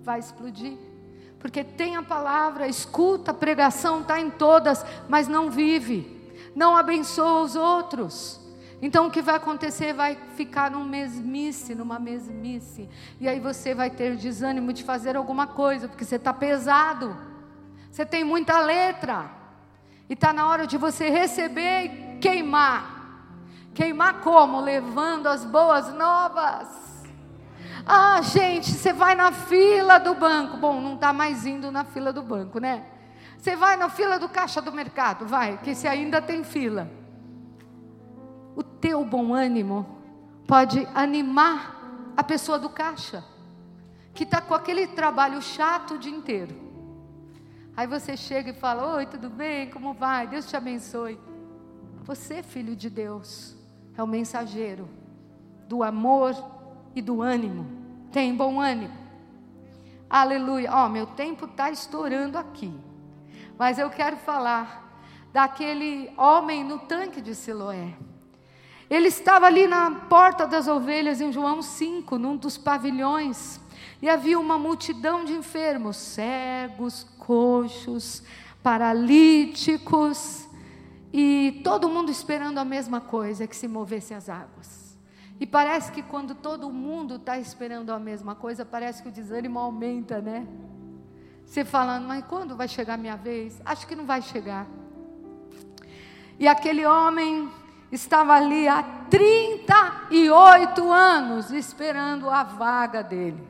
[0.00, 0.78] vai explodir.
[1.40, 7.42] Porque tem a palavra, escuta, a pregação está em todas, mas não vive, não abençoa
[7.42, 8.40] os outros.
[8.80, 12.88] Então o que vai acontecer vai ficar num mesmice, numa mesmice.
[13.20, 17.16] E aí você vai ter desânimo de fazer alguma coisa, porque você está pesado.
[17.90, 19.30] Você tem muita letra.
[20.08, 22.98] E está na hora de você receber e queimar.
[23.74, 24.60] Queimar como?
[24.60, 26.68] Levando as boas novas.
[27.84, 30.56] Ah, gente, você vai na fila do banco.
[30.56, 32.84] Bom, não está mais indo na fila do banco, né?
[33.38, 36.90] Você vai na fila do caixa do mercado, vai, que se ainda tem fila.
[38.58, 39.86] O teu bom ânimo
[40.44, 43.24] pode animar a pessoa do caixa,
[44.12, 46.56] que está com aquele trabalho chato o dia inteiro.
[47.76, 49.70] Aí você chega e fala: Oi, tudo bem?
[49.70, 50.26] Como vai?
[50.26, 51.20] Deus te abençoe.
[52.02, 53.56] Você, filho de Deus,
[53.96, 54.88] é o mensageiro
[55.68, 56.34] do amor
[56.96, 57.64] e do ânimo.
[58.10, 58.98] Tem bom ânimo.
[60.10, 60.74] Aleluia.
[60.74, 62.76] Ó, oh, meu tempo está estourando aqui.
[63.56, 65.00] Mas eu quero falar
[65.32, 67.94] daquele homem no tanque de Siloé.
[68.90, 73.60] Ele estava ali na porta das ovelhas em João 5, num dos pavilhões,
[74.00, 78.22] e havia uma multidão de enfermos, cegos, coxos,
[78.62, 80.48] paralíticos,
[81.12, 84.96] e todo mundo esperando a mesma coisa, que se movesse as águas.
[85.40, 89.58] E parece que quando todo mundo está esperando a mesma coisa, parece que o desânimo
[89.58, 90.46] aumenta, né?
[91.44, 93.60] Você falando, mas quando vai chegar a minha vez?
[93.64, 94.66] Acho que não vai chegar.
[96.38, 97.48] E aquele homem
[97.90, 103.42] estava ali há 38 anos esperando a vaga dele,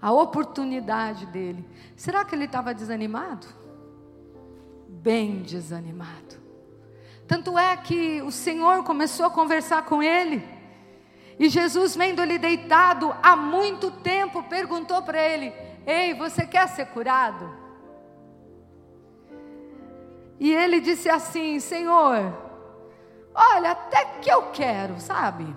[0.00, 1.68] a oportunidade dele.
[1.96, 3.46] Será que ele estava desanimado?
[4.88, 6.42] Bem desanimado.
[7.26, 10.46] Tanto é que o Senhor começou a conversar com ele.
[11.38, 15.52] E Jesus, vendo ele deitado há muito tempo, perguntou para ele:
[15.86, 17.50] Ei, você quer ser curado?
[20.38, 22.43] E ele disse assim: Senhor,
[23.34, 25.54] olha, até que eu quero, sabe?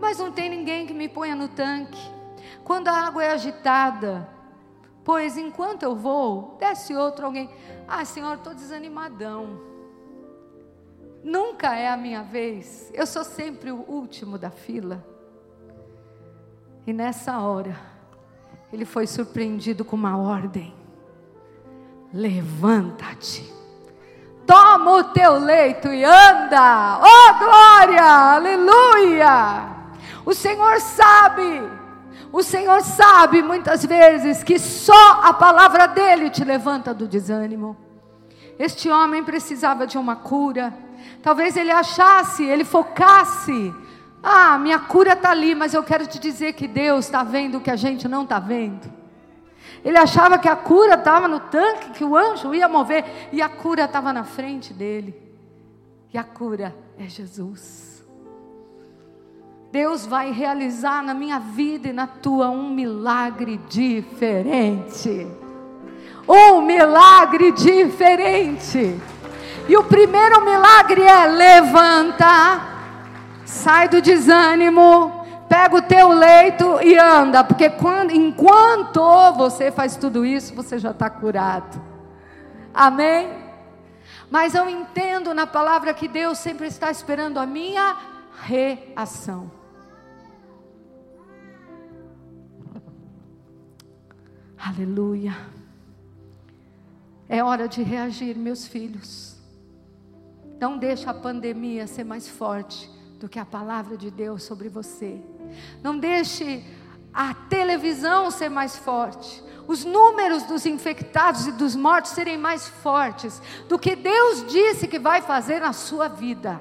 [0.00, 2.00] Mas não tem ninguém que me ponha no tanque.
[2.62, 4.28] Quando a água é agitada,
[5.04, 7.50] pois enquanto eu vou, desce outro alguém.
[7.86, 9.60] Ah, Senhor, estou desanimadão.
[11.22, 12.90] Nunca é a minha vez.
[12.94, 15.04] Eu sou sempre o último da fila.
[16.86, 17.76] E nessa hora,
[18.72, 20.74] ele foi surpreendido com uma ordem:
[22.12, 23.50] levanta-te,
[24.46, 27.00] toma o teu leito e anda.
[27.00, 29.74] Oh glória, aleluia!
[30.24, 31.62] O Senhor sabe,
[32.32, 37.76] o Senhor sabe muitas vezes que só a palavra dele te levanta do desânimo.
[38.58, 40.72] Este homem precisava de uma cura.
[41.22, 43.74] Talvez ele achasse, ele focasse
[44.26, 47.60] ah, minha cura está ali, mas eu quero te dizer que Deus está vendo o
[47.60, 48.90] que a gente não está vendo.
[49.84, 53.48] Ele achava que a cura estava no tanque, que o anjo ia mover, e a
[53.48, 55.14] cura estava na frente dele.
[56.12, 58.02] E a cura é Jesus.
[59.70, 65.26] Deus vai realizar na minha vida e na tua um milagre diferente.
[66.26, 68.98] Um milagre diferente.
[69.68, 72.74] E o primeiro milagre é levanta
[73.44, 75.23] sai do desânimo,
[75.54, 79.00] pega o teu leito e anda, porque quando, enquanto
[79.34, 81.80] você faz tudo isso, você já está curado.
[82.74, 83.28] Amém?
[84.28, 87.96] Mas eu entendo na palavra que Deus sempre está esperando a minha
[88.42, 89.48] reação.
[94.58, 95.36] Aleluia.
[97.28, 99.36] É hora de reagir, meus filhos.
[100.58, 102.90] Não deixa a pandemia ser mais forte
[103.20, 105.22] do que a palavra de Deus sobre você.
[105.82, 106.64] Não deixe
[107.12, 113.40] a televisão ser mais forte, os números dos infectados e dos mortos serem mais fortes
[113.68, 116.60] do que Deus disse que vai fazer na sua vida.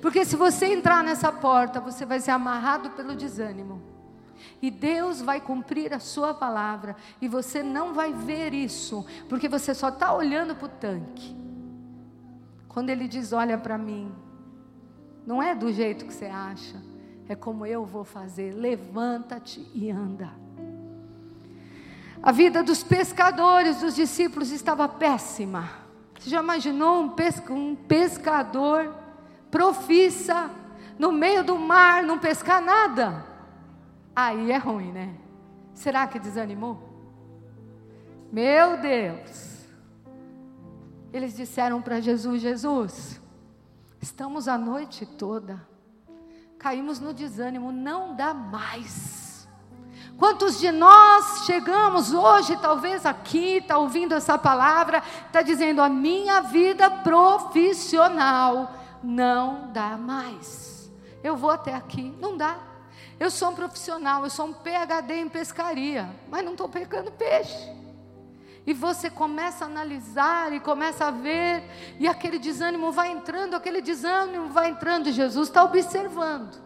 [0.00, 3.82] Porque se você entrar nessa porta, você vai ser amarrado pelo desânimo.
[4.60, 6.96] E Deus vai cumprir a sua palavra.
[7.20, 11.36] E você não vai ver isso, porque você só está olhando para o tanque.
[12.68, 14.12] Quando Ele diz: Olha para mim,
[15.26, 16.80] não é do jeito que você acha,
[17.28, 18.52] é como eu vou fazer.
[18.52, 20.30] Levanta-te e anda.
[22.22, 25.68] A vida dos pescadores, dos discípulos estava péssima.
[26.18, 28.94] Você já imaginou um, pesca, um pescador
[29.50, 30.50] profissa
[30.98, 33.26] no meio do mar, não pescar nada?
[34.14, 35.14] Aí é ruim, né?
[35.74, 36.78] Será que desanimou?
[38.32, 39.66] Meu Deus!
[41.12, 43.20] Eles disseram para Jesus: Jesus,
[44.04, 45.66] Estamos a noite toda,
[46.64, 49.46] caímos no desânimo, não dá mais.
[50.16, 56.40] Quantos de nós chegamos hoje, talvez aqui, está ouvindo essa palavra, está dizendo: a minha
[56.40, 58.72] vida profissional
[59.02, 60.90] não dá mais.
[61.22, 62.56] Eu vou até aqui, não dá.
[63.20, 67.83] Eu sou um profissional, eu sou um PhD em pescaria, mas não estou pegando peixe.
[68.66, 71.62] E você começa a analisar e começa a ver,
[71.98, 76.62] e aquele desânimo vai entrando, aquele desânimo vai entrando, e Jesus está observando.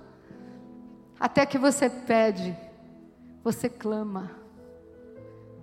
[1.18, 2.56] Até que você pede,
[3.42, 4.30] você clama: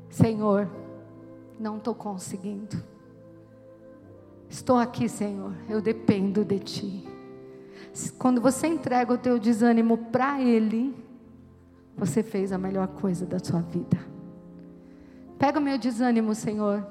[0.09, 0.69] Senhor,
[1.57, 2.83] não estou conseguindo.
[4.49, 7.07] Estou aqui, Senhor, eu dependo de Ti.
[8.17, 10.93] Quando você entrega o teu desânimo para Ele,
[11.95, 14.14] você fez a melhor coisa da sua vida.
[15.45, 16.83] Pega o meu desânimo, Senhor.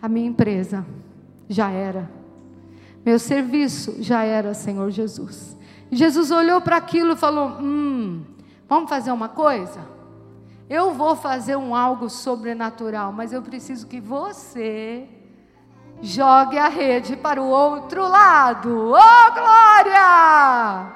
[0.00, 0.86] A minha empresa
[1.48, 2.08] já era.
[3.04, 5.58] Meu serviço já era, Senhor Jesus.
[5.90, 8.22] Jesus olhou para aquilo e falou: Hum,
[8.68, 9.80] vamos fazer uma coisa?
[10.70, 15.08] Eu vou fazer um algo sobrenatural, mas eu preciso que você
[16.00, 18.92] jogue a rede para o outro lado.
[18.92, 20.92] Oh, glória!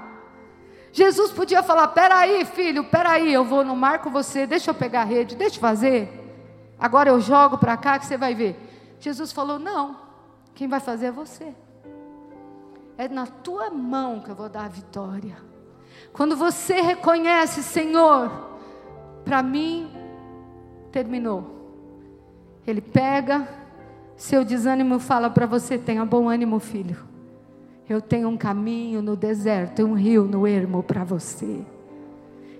[0.93, 5.01] Jesus podia falar: Peraí, filho, peraí, eu vou no mar com você, deixa eu pegar
[5.01, 6.26] a rede, deixa eu fazer.
[6.79, 8.97] Agora eu jogo para cá que você vai ver.
[9.01, 9.97] Jesus falou: Não,
[10.55, 11.55] quem vai fazer é você.
[12.99, 15.37] É na tua mão que eu vou dar a vitória.
[16.13, 18.31] Quando você reconhece, Senhor,
[19.25, 19.91] para mim
[20.91, 21.55] terminou.
[22.67, 23.47] Ele pega
[24.17, 27.05] seu desânimo fala para você: tenha bom ânimo, filho.
[27.89, 31.65] Eu tenho um caminho no deserto e um rio no ermo para você.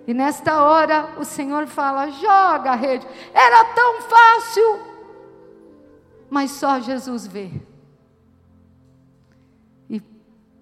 [0.07, 3.07] E nesta hora o Senhor fala: joga a rede.
[3.35, 4.81] Era tão fácil,
[6.31, 7.51] mas só Jesus vê.
[9.91, 10.01] E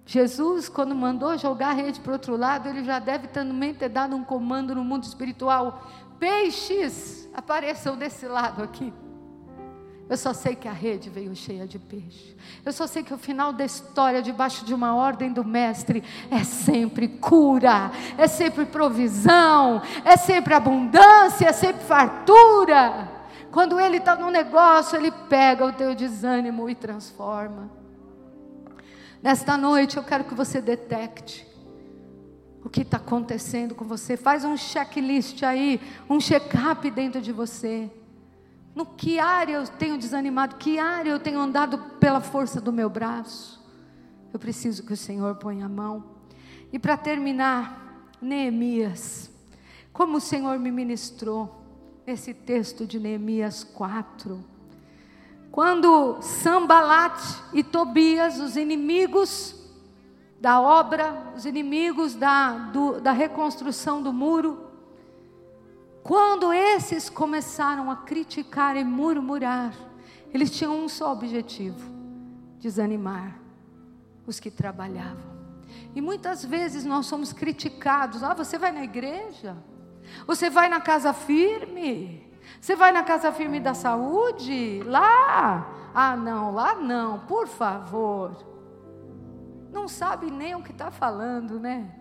[0.05, 3.89] Jesus, quando mandou jogar a rede para o outro lado, ele já deve também ter
[3.89, 5.83] dado um comando no mundo espiritual:
[6.19, 8.91] peixes apareçam desse lado aqui.
[10.07, 12.37] Eu só sei que a rede veio cheia de peixe.
[12.63, 16.43] Eu só sei que o final da história, debaixo de uma ordem do Mestre, é
[16.43, 23.09] sempre cura, é sempre provisão, é sempre abundância, é sempre fartura.
[23.51, 27.71] Quando Ele está no negócio, Ele pega o teu desânimo e transforma.
[29.23, 31.47] Nesta noite, eu quero que você detecte
[32.63, 34.15] o que está acontecendo com você.
[34.15, 37.89] Faz um checklist aí, um check-up dentro de você.
[38.75, 40.57] No que área eu tenho desanimado?
[40.57, 43.63] Que área eu tenho andado pela força do meu braço?
[44.33, 46.03] Eu preciso que o Senhor ponha a mão.
[46.73, 49.31] E para terminar, Neemias.
[49.93, 51.63] Como o Senhor me ministrou
[52.05, 54.43] nesse texto de Neemias 4.
[55.49, 57.17] Quando Sambalat
[57.53, 59.55] e Tobias, os inimigos
[60.41, 64.65] da obra, os inimigos da, do, da reconstrução do muro,
[66.05, 69.73] quando esses começaram a criticar e murmurar,
[70.31, 71.91] eles tinham um só objetivo:
[72.59, 73.39] desanimar
[74.27, 75.33] os que trabalhavam.
[75.95, 78.21] E muitas vezes nós somos criticados.
[78.21, 79.57] Ah, você vai na igreja?
[80.27, 82.31] Você vai na casa firme?
[82.61, 84.83] Você vai na casa firme da saúde?
[84.85, 85.89] Lá?
[85.91, 88.45] Ah, não, lá não, por favor.
[89.71, 91.91] Não sabe nem o que está falando, né?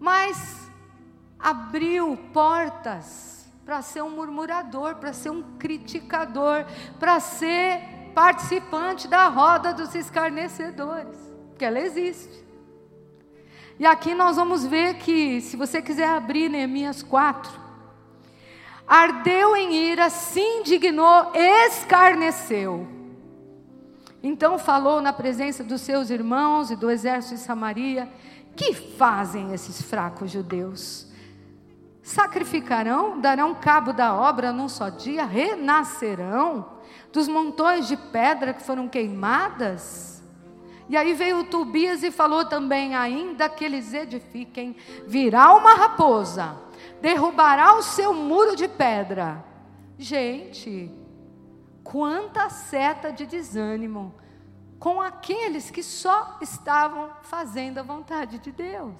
[0.00, 0.71] Mas
[1.42, 6.64] abriu portas para ser um murmurador, para ser um criticador,
[6.98, 7.80] para ser
[8.14, 11.16] participante da roda dos escarnecedores,
[11.48, 12.44] porque ela existe.
[13.78, 17.50] E aqui nós vamos ver que, se você quiser abrir Neemias 4,
[18.86, 22.86] ardeu em ira, se indignou, escarneceu.
[24.22, 28.08] Então falou na presença dos seus irmãos e do exército de Samaria:
[28.54, 31.11] Que fazem esses fracos judeus?
[32.02, 36.72] Sacrificarão, darão cabo da obra num só dia, renascerão
[37.12, 40.20] dos montões de pedra que foram queimadas.
[40.88, 44.76] E aí veio Tobias e falou também: ainda que eles edifiquem,
[45.06, 46.56] virá uma raposa,
[47.00, 49.44] derrubará o seu muro de pedra.
[49.96, 50.90] Gente,
[51.84, 54.12] quanta seta de desânimo
[54.80, 58.96] com aqueles que só estavam fazendo a vontade de Deus,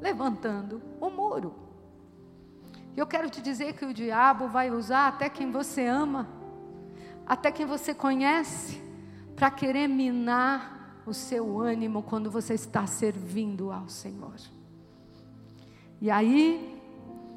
[0.00, 1.69] levantando o muro.
[3.00, 6.28] Eu quero te dizer que o diabo vai usar até quem você ama,
[7.26, 8.78] até quem você conhece,
[9.34, 14.34] para querer minar o seu ânimo quando você está servindo ao Senhor.
[15.98, 16.78] E aí,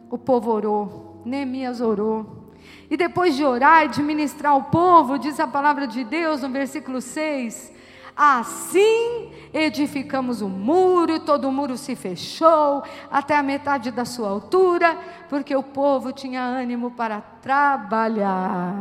[0.09, 2.51] o povo orou, Neemias orou.
[2.89, 6.49] E depois de orar e de ministrar ao povo, diz a palavra de Deus no
[6.49, 7.72] versículo 6:
[8.16, 14.97] Assim edificamos o muro, todo o muro se fechou até a metade da sua altura,
[15.30, 18.74] porque o povo tinha ânimo para trabalhar.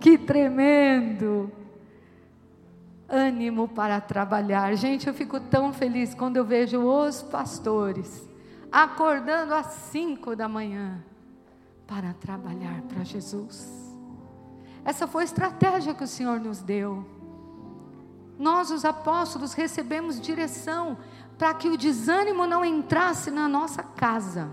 [0.00, 1.50] Que tremendo!
[3.08, 4.74] Ânimo para trabalhar.
[4.74, 8.32] Gente, eu fico tão feliz quando eu vejo os pastores
[8.72, 11.04] acordando às cinco da manhã
[11.86, 13.92] para trabalhar para Jesus.
[14.82, 17.04] Essa foi a estratégia que o Senhor nos deu.
[18.42, 20.98] Nós, os apóstolos, recebemos direção
[21.38, 24.50] para que o desânimo não entrasse na nossa casa.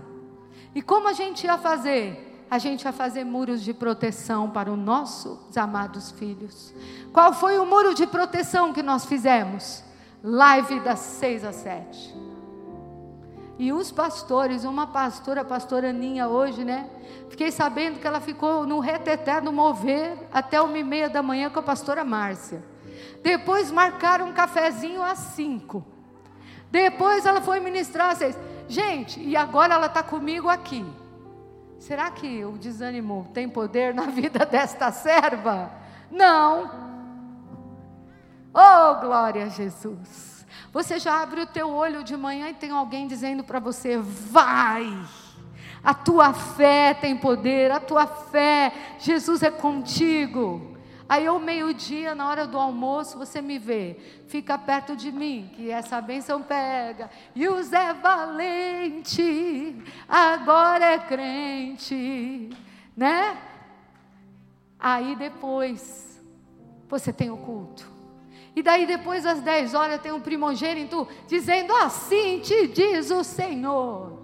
[0.72, 2.46] E como a gente ia fazer?
[2.48, 6.72] A gente ia fazer muros de proteção para os nossos amados filhos.
[7.12, 9.82] Qual foi o muro de proteção que nós fizemos?
[10.22, 12.14] Live das seis às sete.
[13.58, 16.88] E os pastores, uma pastora, a pastora Aninha hoje, né?
[17.28, 21.50] Fiquei sabendo que ela ficou no reteté do mover até uma e meia da manhã
[21.50, 22.69] com a pastora Márcia.
[23.22, 25.84] Depois marcaram um cafezinho às cinco.
[26.70, 28.38] Depois ela foi ministrar às seis.
[28.68, 30.84] Gente, e agora ela está comigo aqui.
[31.78, 35.72] Será que o desânimo tem poder na vida desta serva?
[36.10, 36.70] Não.
[38.52, 40.46] Oh, glória a Jesus.
[40.72, 44.86] Você já abre o teu olho de manhã e tem alguém dizendo para você: vai.
[45.82, 50.76] A tua fé tem poder, a tua fé, Jesus é contigo.
[51.10, 53.96] Aí ao meio-dia, na hora do almoço, você me vê,
[54.28, 57.10] fica perto de mim, que essa bênção pega.
[57.34, 59.74] E o Zé Valente,
[60.08, 62.50] agora é crente,
[62.96, 63.36] né?
[64.78, 66.22] Aí depois
[66.88, 67.90] você tem o culto.
[68.54, 74.19] E daí depois das 10 horas tem um primogênito dizendo: Assim te diz o Senhor.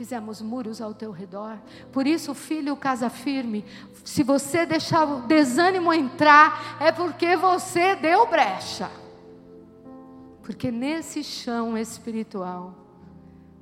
[0.00, 1.58] Fizemos muros ao teu redor.
[1.92, 3.66] Por isso, filho, casa firme.
[4.02, 8.90] Se você deixar o desânimo entrar, é porque você deu brecha.
[10.42, 12.74] Porque nesse chão espiritual,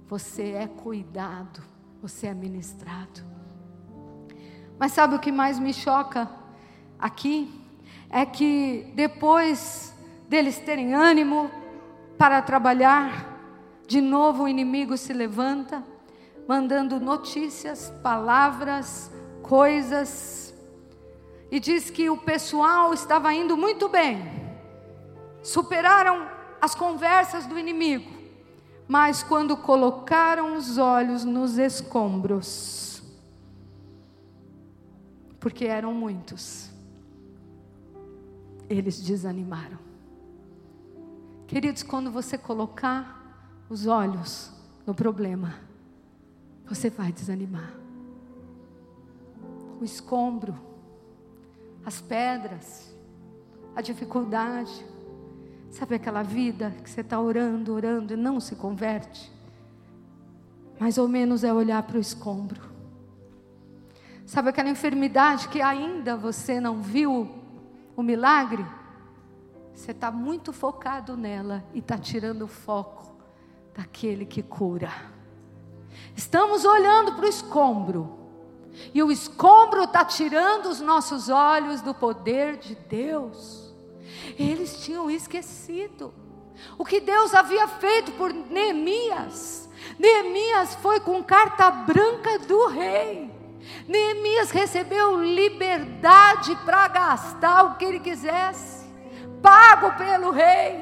[0.06, 1.60] você é cuidado,
[2.00, 3.20] você é ministrado.
[4.78, 6.30] Mas sabe o que mais me choca
[7.00, 7.52] aqui?
[8.08, 9.92] É que depois
[10.28, 11.50] deles terem ânimo
[12.16, 13.26] para trabalhar,
[13.88, 15.82] de novo o inimigo se levanta,
[16.48, 20.54] mandando notícias, palavras, coisas,
[21.50, 24.22] e diz que o pessoal estava indo muito bem,
[25.42, 26.26] superaram
[26.58, 28.10] as conversas do inimigo,
[28.88, 33.02] mas quando colocaram os olhos nos escombros,
[35.38, 36.70] porque eram muitos,
[38.70, 39.78] eles desanimaram.
[41.46, 44.50] Queridos, quando você colocar os olhos
[44.86, 45.67] no problema,
[46.68, 47.72] você vai desanimar.
[49.80, 50.54] O escombro,
[51.84, 52.94] as pedras,
[53.74, 54.84] a dificuldade,
[55.70, 59.30] Sabe aquela vida que você está orando, orando e não se converte?
[60.78, 62.60] Mais ou menos é olhar para o escombro.
[64.24, 67.28] Sabe aquela enfermidade que ainda você não viu
[67.96, 68.64] o milagre?
[69.74, 73.16] Você está muito focado nela e está tirando o foco
[73.74, 74.90] daquele que cura.
[76.16, 78.18] Estamos olhando para o escombro.
[78.94, 83.74] E o escombro está tirando os nossos olhos do poder de Deus.
[84.38, 86.14] Eles tinham esquecido
[86.76, 89.68] o que Deus havia feito por Neemias.
[89.98, 93.30] Neemias foi com carta branca do rei.
[93.86, 98.86] Neemias recebeu liberdade para gastar o que ele quisesse,
[99.42, 100.80] pago pelo rei.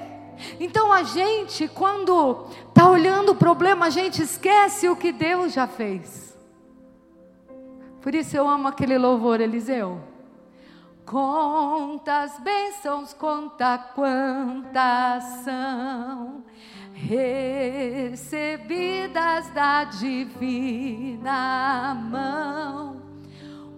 [0.60, 2.46] Então a gente, quando
[2.76, 6.36] está olhando o problema, a gente esquece o que Deus já fez.
[8.02, 9.98] Por isso eu amo aquele louvor, Eliseu.
[11.06, 16.44] Contas bênçãos, conta quantas são
[16.92, 18.28] recebidas
[19.54, 23.00] da divina mão.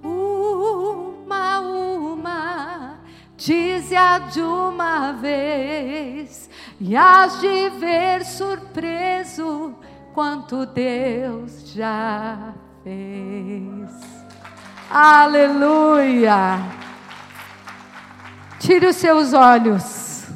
[0.03, 2.98] Uma, uma,
[3.39, 9.77] dize-a de uma vez, e has de ver surpreso
[10.13, 13.91] quanto Deus já fez.
[14.91, 16.59] Aleluia!
[18.59, 20.27] Tire os seus olhos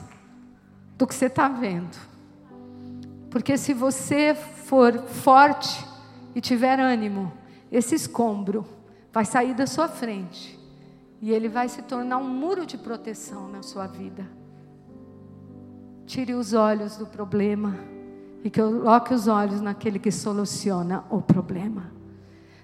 [0.97, 1.99] do que você está vendo.
[3.29, 5.85] Porque se você for forte
[6.37, 7.33] e tiver ânimo,
[7.71, 8.65] esse escombro
[9.13, 10.62] vai sair da sua frente
[11.23, 14.29] e ele vai se tornar um muro de proteção na sua vida.
[16.05, 17.79] Tire os olhos do problema
[18.43, 21.93] e coloque os olhos naquele que soluciona o problema.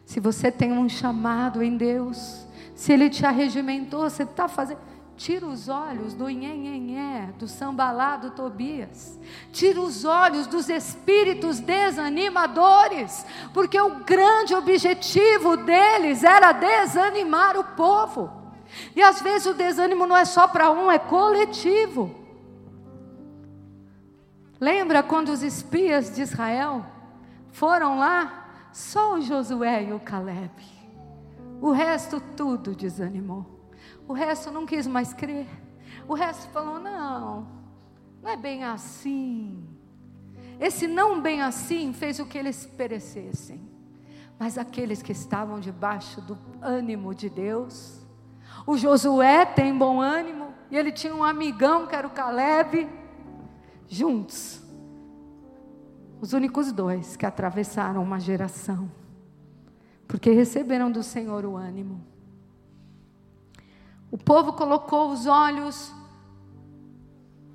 [0.04, 4.80] Se você tem um chamado em Deus, se Ele te arregimentou, você está fazendo.
[5.16, 9.20] Tira os olhos do nhenhenhé, do sambalá, do Tobias.
[9.52, 18.47] Tira os olhos dos espíritos desanimadores, porque o grande objetivo deles era desanimar o povo.
[18.94, 22.14] E às vezes o desânimo não é só para um, é coletivo.
[24.60, 26.84] Lembra quando os espias de Israel
[27.52, 28.68] foram lá?
[28.72, 30.52] Só o Josué e o Caleb.
[31.60, 33.46] O resto tudo desanimou.
[34.06, 35.46] O resto não quis mais crer.
[36.06, 37.46] O resto falou: não,
[38.22, 39.66] não é bem assim.
[40.60, 43.60] Esse não bem assim fez o que eles perecessem.
[44.38, 47.97] Mas aqueles que estavam debaixo do ânimo de Deus,
[48.68, 52.86] o Josué tem bom ânimo, e ele tinha um amigão que era o Caleb,
[53.88, 54.62] juntos,
[56.20, 58.90] os únicos dois que atravessaram uma geração,
[60.06, 62.04] porque receberam do Senhor o ânimo.
[64.10, 65.90] O povo colocou os olhos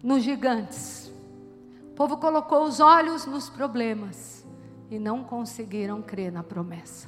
[0.01, 1.13] nos gigantes.
[1.91, 4.43] O povo colocou os olhos nos problemas
[4.89, 7.07] e não conseguiram crer na promessa.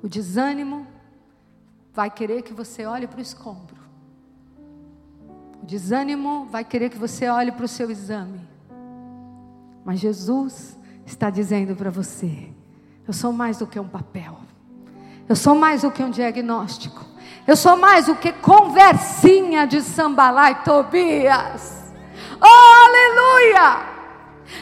[0.00, 0.93] O desânimo
[1.94, 3.76] vai querer que você olhe para o escombro.
[5.62, 8.40] O desânimo vai querer que você olhe para o seu exame.
[9.84, 12.50] Mas Jesus está dizendo para você:
[13.06, 14.38] eu sou mais do que um papel.
[15.28, 17.02] Eu sou mais do que um diagnóstico.
[17.46, 21.92] Eu sou mais do que conversinha de Sambalá e Tobias.
[22.40, 23.94] Oh, aleluia!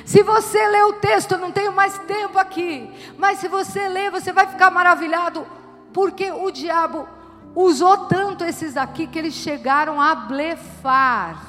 [0.04, 4.10] Se você lê o texto, eu não tenho mais tempo aqui, mas se você ler,
[4.10, 5.44] você vai ficar maravilhado.
[5.92, 7.06] Porque o diabo
[7.54, 11.44] usou tanto esses aqui que eles chegaram a blefar,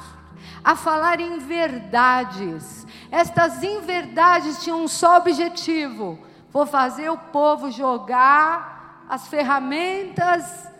[0.62, 2.86] a falar em verdades.
[3.10, 6.18] Estas inverdades tinham um só objetivo:
[6.50, 10.73] vou fazer o povo jogar as ferramentas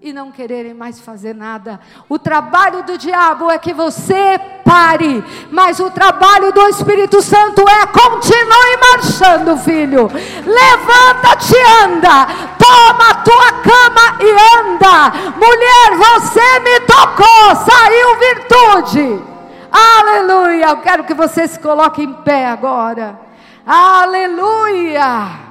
[0.00, 1.80] e não quererem mais fazer nada.
[2.08, 7.86] O trabalho do diabo é que você pare, mas o trabalho do Espírito Santo é
[7.86, 10.08] continue marchando, filho.
[10.44, 12.26] Levanta-te, anda.
[12.58, 15.10] Toma a tua cama e anda.
[15.36, 19.24] Mulher, você me tocou, saiu virtude.
[19.72, 20.66] Aleluia.
[20.66, 23.18] Eu quero que você se coloque em pé agora.
[23.66, 25.45] Aleluia.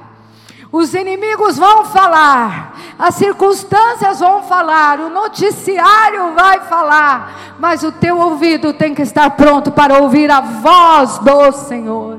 [0.76, 8.18] Os inimigos vão falar, as circunstâncias vão falar, o noticiário vai falar, mas o teu
[8.18, 12.18] ouvido tem que estar pronto para ouvir a voz do Senhor,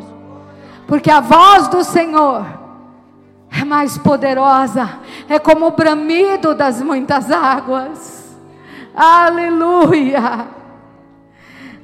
[0.87, 2.47] porque a voz do Senhor
[3.51, 4.89] é mais poderosa,
[5.29, 8.35] é como o bramido das muitas águas.
[8.95, 10.47] Aleluia.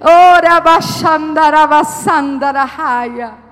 [0.02, 3.43] Ora baixandaravasandarahaya.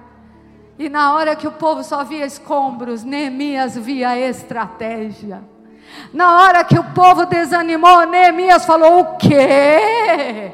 [0.82, 5.44] E na hora que o povo só via escombros, Neemias via estratégia.
[6.12, 10.52] Na hora que o povo desanimou, Neemias falou: O quê?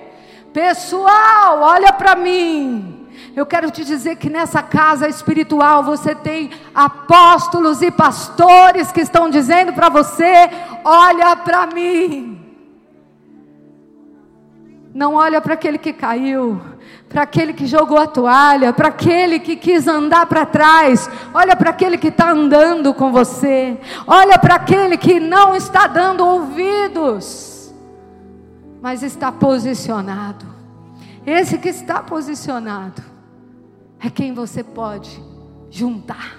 [0.51, 3.07] Pessoal, olha para mim.
[3.33, 9.29] Eu quero te dizer que nessa casa espiritual você tem apóstolos e pastores que estão
[9.29, 10.49] dizendo para você:
[10.83, 12.37] olha para mim.
[14.93, 16.59] Não olha para aquele que caiu,
[17.09, 21.09] para aquele que jogou a toalha, para aquele que quis andar para trás.
[21.33, 23.79] Olha para aquele que está andando com você.
[24.05, 27.73] Olha para aquele que não está dando ouvidos,
[28.81, 30.45] mas está posicionado.
[31.25, 33.01] Esse que está posicionado
[33.99, 35.21] é quem você pode
[35.69, 36.37] juntar.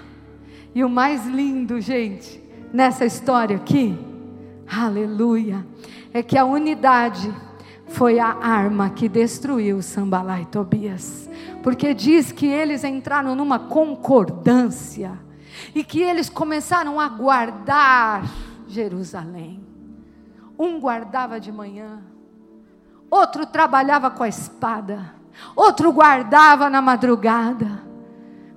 [0.73, 2.41] E o mais lindo, gente,
[2.71, 3.97] nessa história aqui,
[4.67, 5.65] aleluia,
[6.13, 7.33] é que a unidade
[7.89, 11.29] foi a arma que destruiu Sambalá e Tobias.
[11.63, 15.19] Porque diz que eles entraram numa concordância
[15.73, 18.23] e que eles começaram a guardar
[18.67, 19.61] Jerusalém.
[20.57, 22.01] Um guardava de manhã,
[23.09, 25.15] outro trabalhava com a espada,
[25.55, 27.83] outro guardava na madrugada.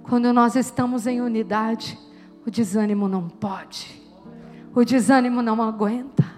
[0.02, 1.98] Quando nós estamos em unidade,
[2.44, 4.02] o desânimo não pode,
[4.74, 6.31] o desânimo não aguenta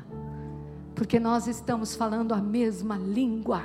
[0.95, 3.63] porque nós estamos falando a mesma língua.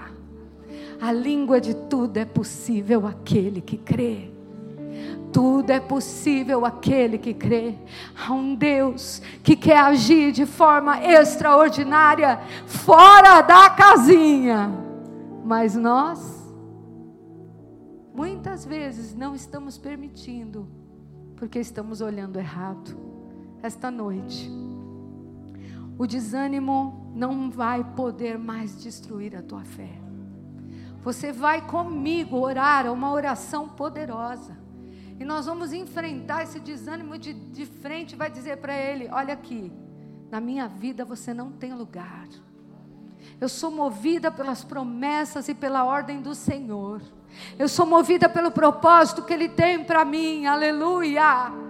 [1.00, 4.32] A língua de tudo é possível aquele que crê.
[5.32, 7.76] Tudo é possível aquele que crê.
[8.16, 14.72] Há um Deus que quer agir de forma extraordinária, fora da casinha.
[15.46, 16.20] Mas nós,
[18.14, 20.68] muitas vezes, não estamos permitindo,
[21.36, 22.98] porque estamos olhando errado.
[23.62, 24.52] Esta noite,
[26.00, 30.00] o desânimo não vai poder mais destruir a tua fé.
[31.04, 34.58] Você vai comigo orar uma oração poderosa.
[35.20, 38.16] E nós vamos enfrentar esse desânimo de, de frente.
[38.16, 39.74] Vai dizer para ele: Olha aqui,
[40.32, 42.30] na minha vida você não tem lugar.
[43.42, 47.02] Eu sou movida pelas promessas e pela ordem do Senhor.
[47.58, 50.46] Eu sou movida pelo propósito que Ele tem para mim.
[50.46, 51.69] Aleluia.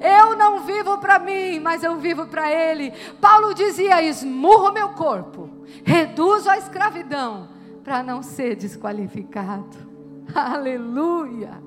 [0.00, 2.92] Eu não vivo para mim, mas eu vivo para Ele.
[3.20, 5.48] Paulo dizia: esmurro meu corpo,
[5.84, 7.48] reduzo a escravidão,
[7.82, 9.76] para não ser desqualificado.
[10.34, 11.62] Aleluia.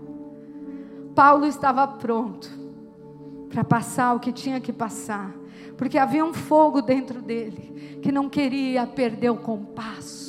[1.15, 2.49] Paulo estava pronto
[3.49, 5.33] para passar o que tinha que passar,
[5.77, 10.28] porque havia um fogo dentro dele que não queria perder o compasso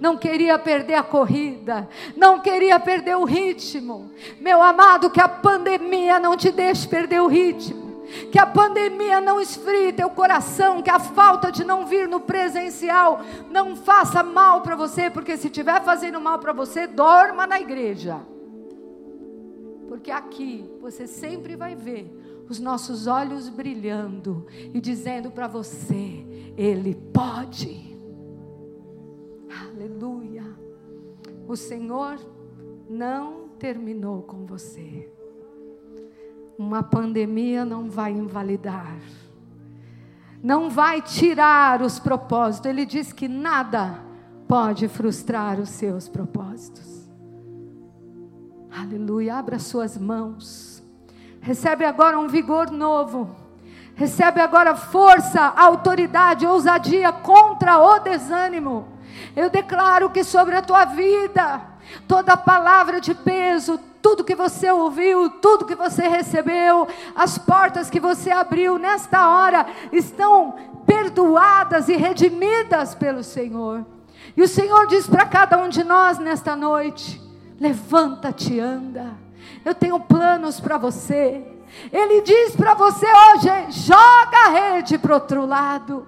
[0.00, 1.86] não queria perder a corrida,
[2.16, 4.10] não queria perder o ritmo.
[4.40, 7.90] Meu amado, que a pandemia não te deixe perder o ritmo.
[8.32, 13.20] Que a pandemia não esfrie teu coração, que a falta de não vir no presencial
[13.50, 18.20] não faça mal para você, porque se estiver fazendo mal para você, dorma na igreja.
[19.86, 22.10] Porque aqui você sempre vai ver
[22.48, 26.24] os nossos olhos brilhando e dizendo para você:
[26.56, 27.89] Ele pode.
[29.50, 30.44] Aleluia.
[31.48, 32.18] O Senhor
[32.88, 35.12] não terminou com você.
[36.56, 38.98] Uma pandemia não vai invalidar,
[40.42, 42.68] não vai tirar os propósitos.
[42.70, 43.98] Ele diz que nada
[44.46, 47.08] pode frustrar os seus propósitos.
[48.70, 49.36] Aleluia.
[49.36, 50.82] Abra suas mãos.
[51.40, 53.34] Recebe agora um vigor novo.
[53.94, 58.99] Recebe agora força, autoridade, ousadia contra o desânimo
[59.36, 61.60] eu declaro que sobre a tua vida,
[62.06, 68.00] toda palavra de peso, tudo que você ouviu, tudo que você recebeu, as portas que
[68.00, 70.54] você abriu nesta hora estão
[70.86, 73.84] perdoadas e redimidas pelo Senhor.
[74.36, 77.20] E o Senhor diz para cada um de nós nesta noite:
[77.58, 79.12] levanta-te, anda.
[79.64, 81.44] Eu tenho planos para você.
[81.92, 86.06] Ele diz para você hoje: joga a rede para outro lado.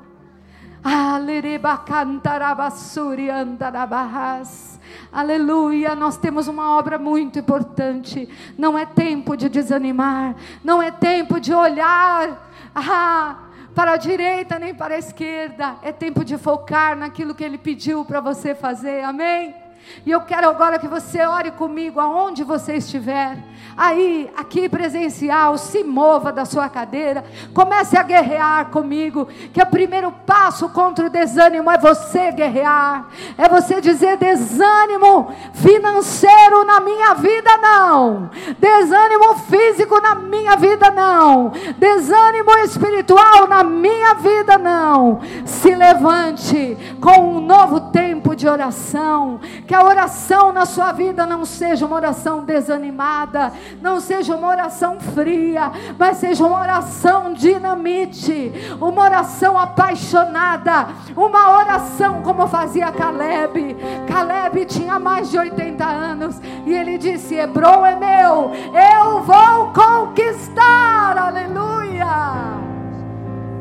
[5.12, 8.28] Aleluia, nós temos uma obra muito importante.
[8.58, 13.36] Não é tempo de desanimar, não é tempo de olhar ah,
[13.74, 15.76] para a direita nem para a esquerda.
[15.82, 19.61] É tempo de focar naquilo que Ele pediu para você fazer, amém?
[20.04, 23.38] E eu quero agora que você ore comigo aonde você estiver.
[23.76, 27.24] Aí, aqui presencial, se mova da sua cadeira,
[27.54, 29.26] comece a guerrear comigo.
[29.52, 33.06] Que o primeiro passo contra o desânimo é você guerrear,
[33.38, 41.52] é você dizer: desânimo financeiro na minha vida, não, desânimo físico na minha vida, não,
[41.78, 45.20] desânimo espiritual na minha vida, não.
[45.46, 49.40] Se levante com um novo tempo de oração
[49.72, 53.50] que a oração na sua vida não seja uma oração desanimada,
[53.80, 62.20] não seja uma oração fria, mas seja uma oração dinamite, uma oração apaixonada, uma oração
[62.20, 63.74] como fazia Caleb.
[64.06, 71.16] Caleb tinha mais de 80 anos e ele disse: Hebron é meu, eu vou conquistar,
[71.16, 72.06] aleluia.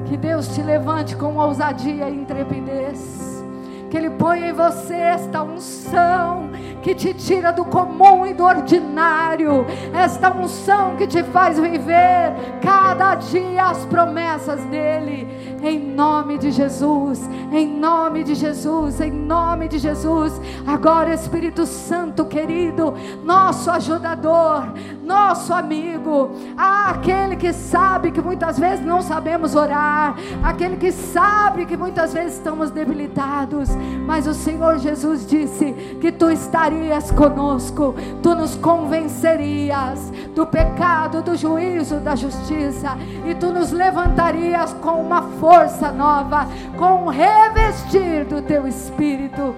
[0.08, 3.31] Que Deus te levante com ousadia e intrepidez
[3.92, 6.50] que Ele põe em você esta unção
[6.82, 13.16] que te tira do comum e do ordinário, esta unção que te faz viver cada
[13.16, 15.28] dia as promessas dEle,
[15.62, 17.20] em nome de Jesus,
[17.52, 20.40] em nome de Jesus, em nome de Jesus.
[20.66, 24.74] Agora, Espírito Santo querido, nosso ajudador,
[25.12, 31.76] nosso amigo, aquele que sabe que muitas vezes não sabemos orar, aquele que sabe que
[31.76, 33.70] muitas vezes estamos debilitados,
[34.06, 37.94] mas o Senhor Jesus disse que tu estarias conosco,
[38.24, 45.24] tu nos convencerias do pecado, do juízo, da justiça, e tu nos levantarias com uma
[45.42, 46.48] força nova,
[46.78, 49.54] com um revestir do teu espírito.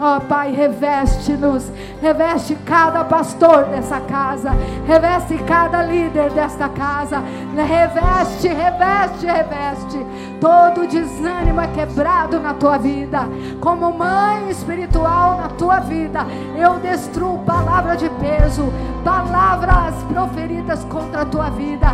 [0.00, 4.50] Ó oh, Pai, reveste-nos, reveste cada pastor dessa casa,
[4.86, 7.20] reveste cada líder desta casa,
[7.56, 10.06] reveste, reveste, reveste.
[10.40, 13.28] Todo desânimo é quebrado na tua vida,
[13.60, 16.24] como mãe espiritual na tua vida.
[16.56, 18.72] Eu destruo palavra de peso,
[19.02, 21.88] palavras proferidas contra a tua vida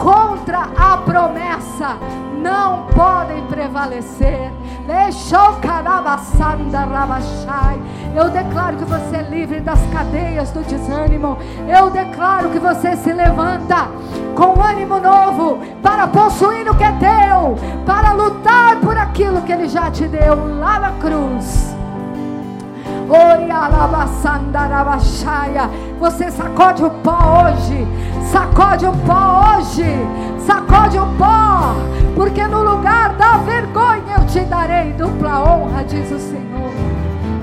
[0.00, 1.98] contra a promessa
[2.42, 4.50] não podem prevalecer.
[8.14, 11.38] Eu declaro que você é livre das cadeias do desânimo.
[11.68, 13.88] Eu declaro que você se levanta
[14.34, 19.68] com ânimo novo para possuir o que é teu, para lutar por aquilo que Ele
[19.68, 21.74] já te deu lá na cruz.
[26.00, 27.86] Você sacode o pó hoje.
[28.30, 29.84] Sacode o pó hoje.
[30.50, 31.76] Sacode o pó.
[32.16, 36.72] Porque no lugar da vergonha eu te darei dupla honra, diz o Senhor.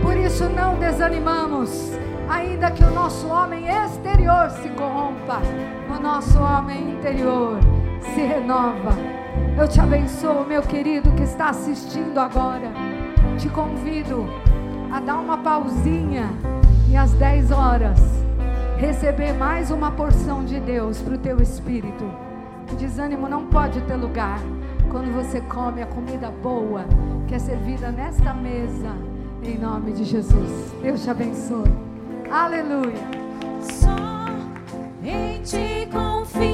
[0.00, 1.92] Por isso não desanimamos,
[2.28, 5.40] ainda que o nosso homem exterior se corrompa,
[5.90, 7.58] o nosso homem interior
[8.14, 8.96] se renova.
[9.58, 12.70] Eu te abençoo, meu querido que está assistindo agora.
[13.36, 14.24] te convido
[14.92, 16.30] a dar uma pausinha
[16.88, 17.98] e às 10 horas
[18.76, 22.04] receber mais uma porção de Deus para o teu espírito.
[22.70, 24.38] O desânimo não pode ter lugar
[24.92, 26.84] quando você come a comida boa
[27.26, 28.94] que é servida nesta mesa,
[29.42, 30.70] em nome de Jesus.
[30.82, 31.72] Deus te abençoe.
[32.30, 33.00] Aleluia.
[33.62, 33.96] Só
[35.02, 36.51] em ti confio.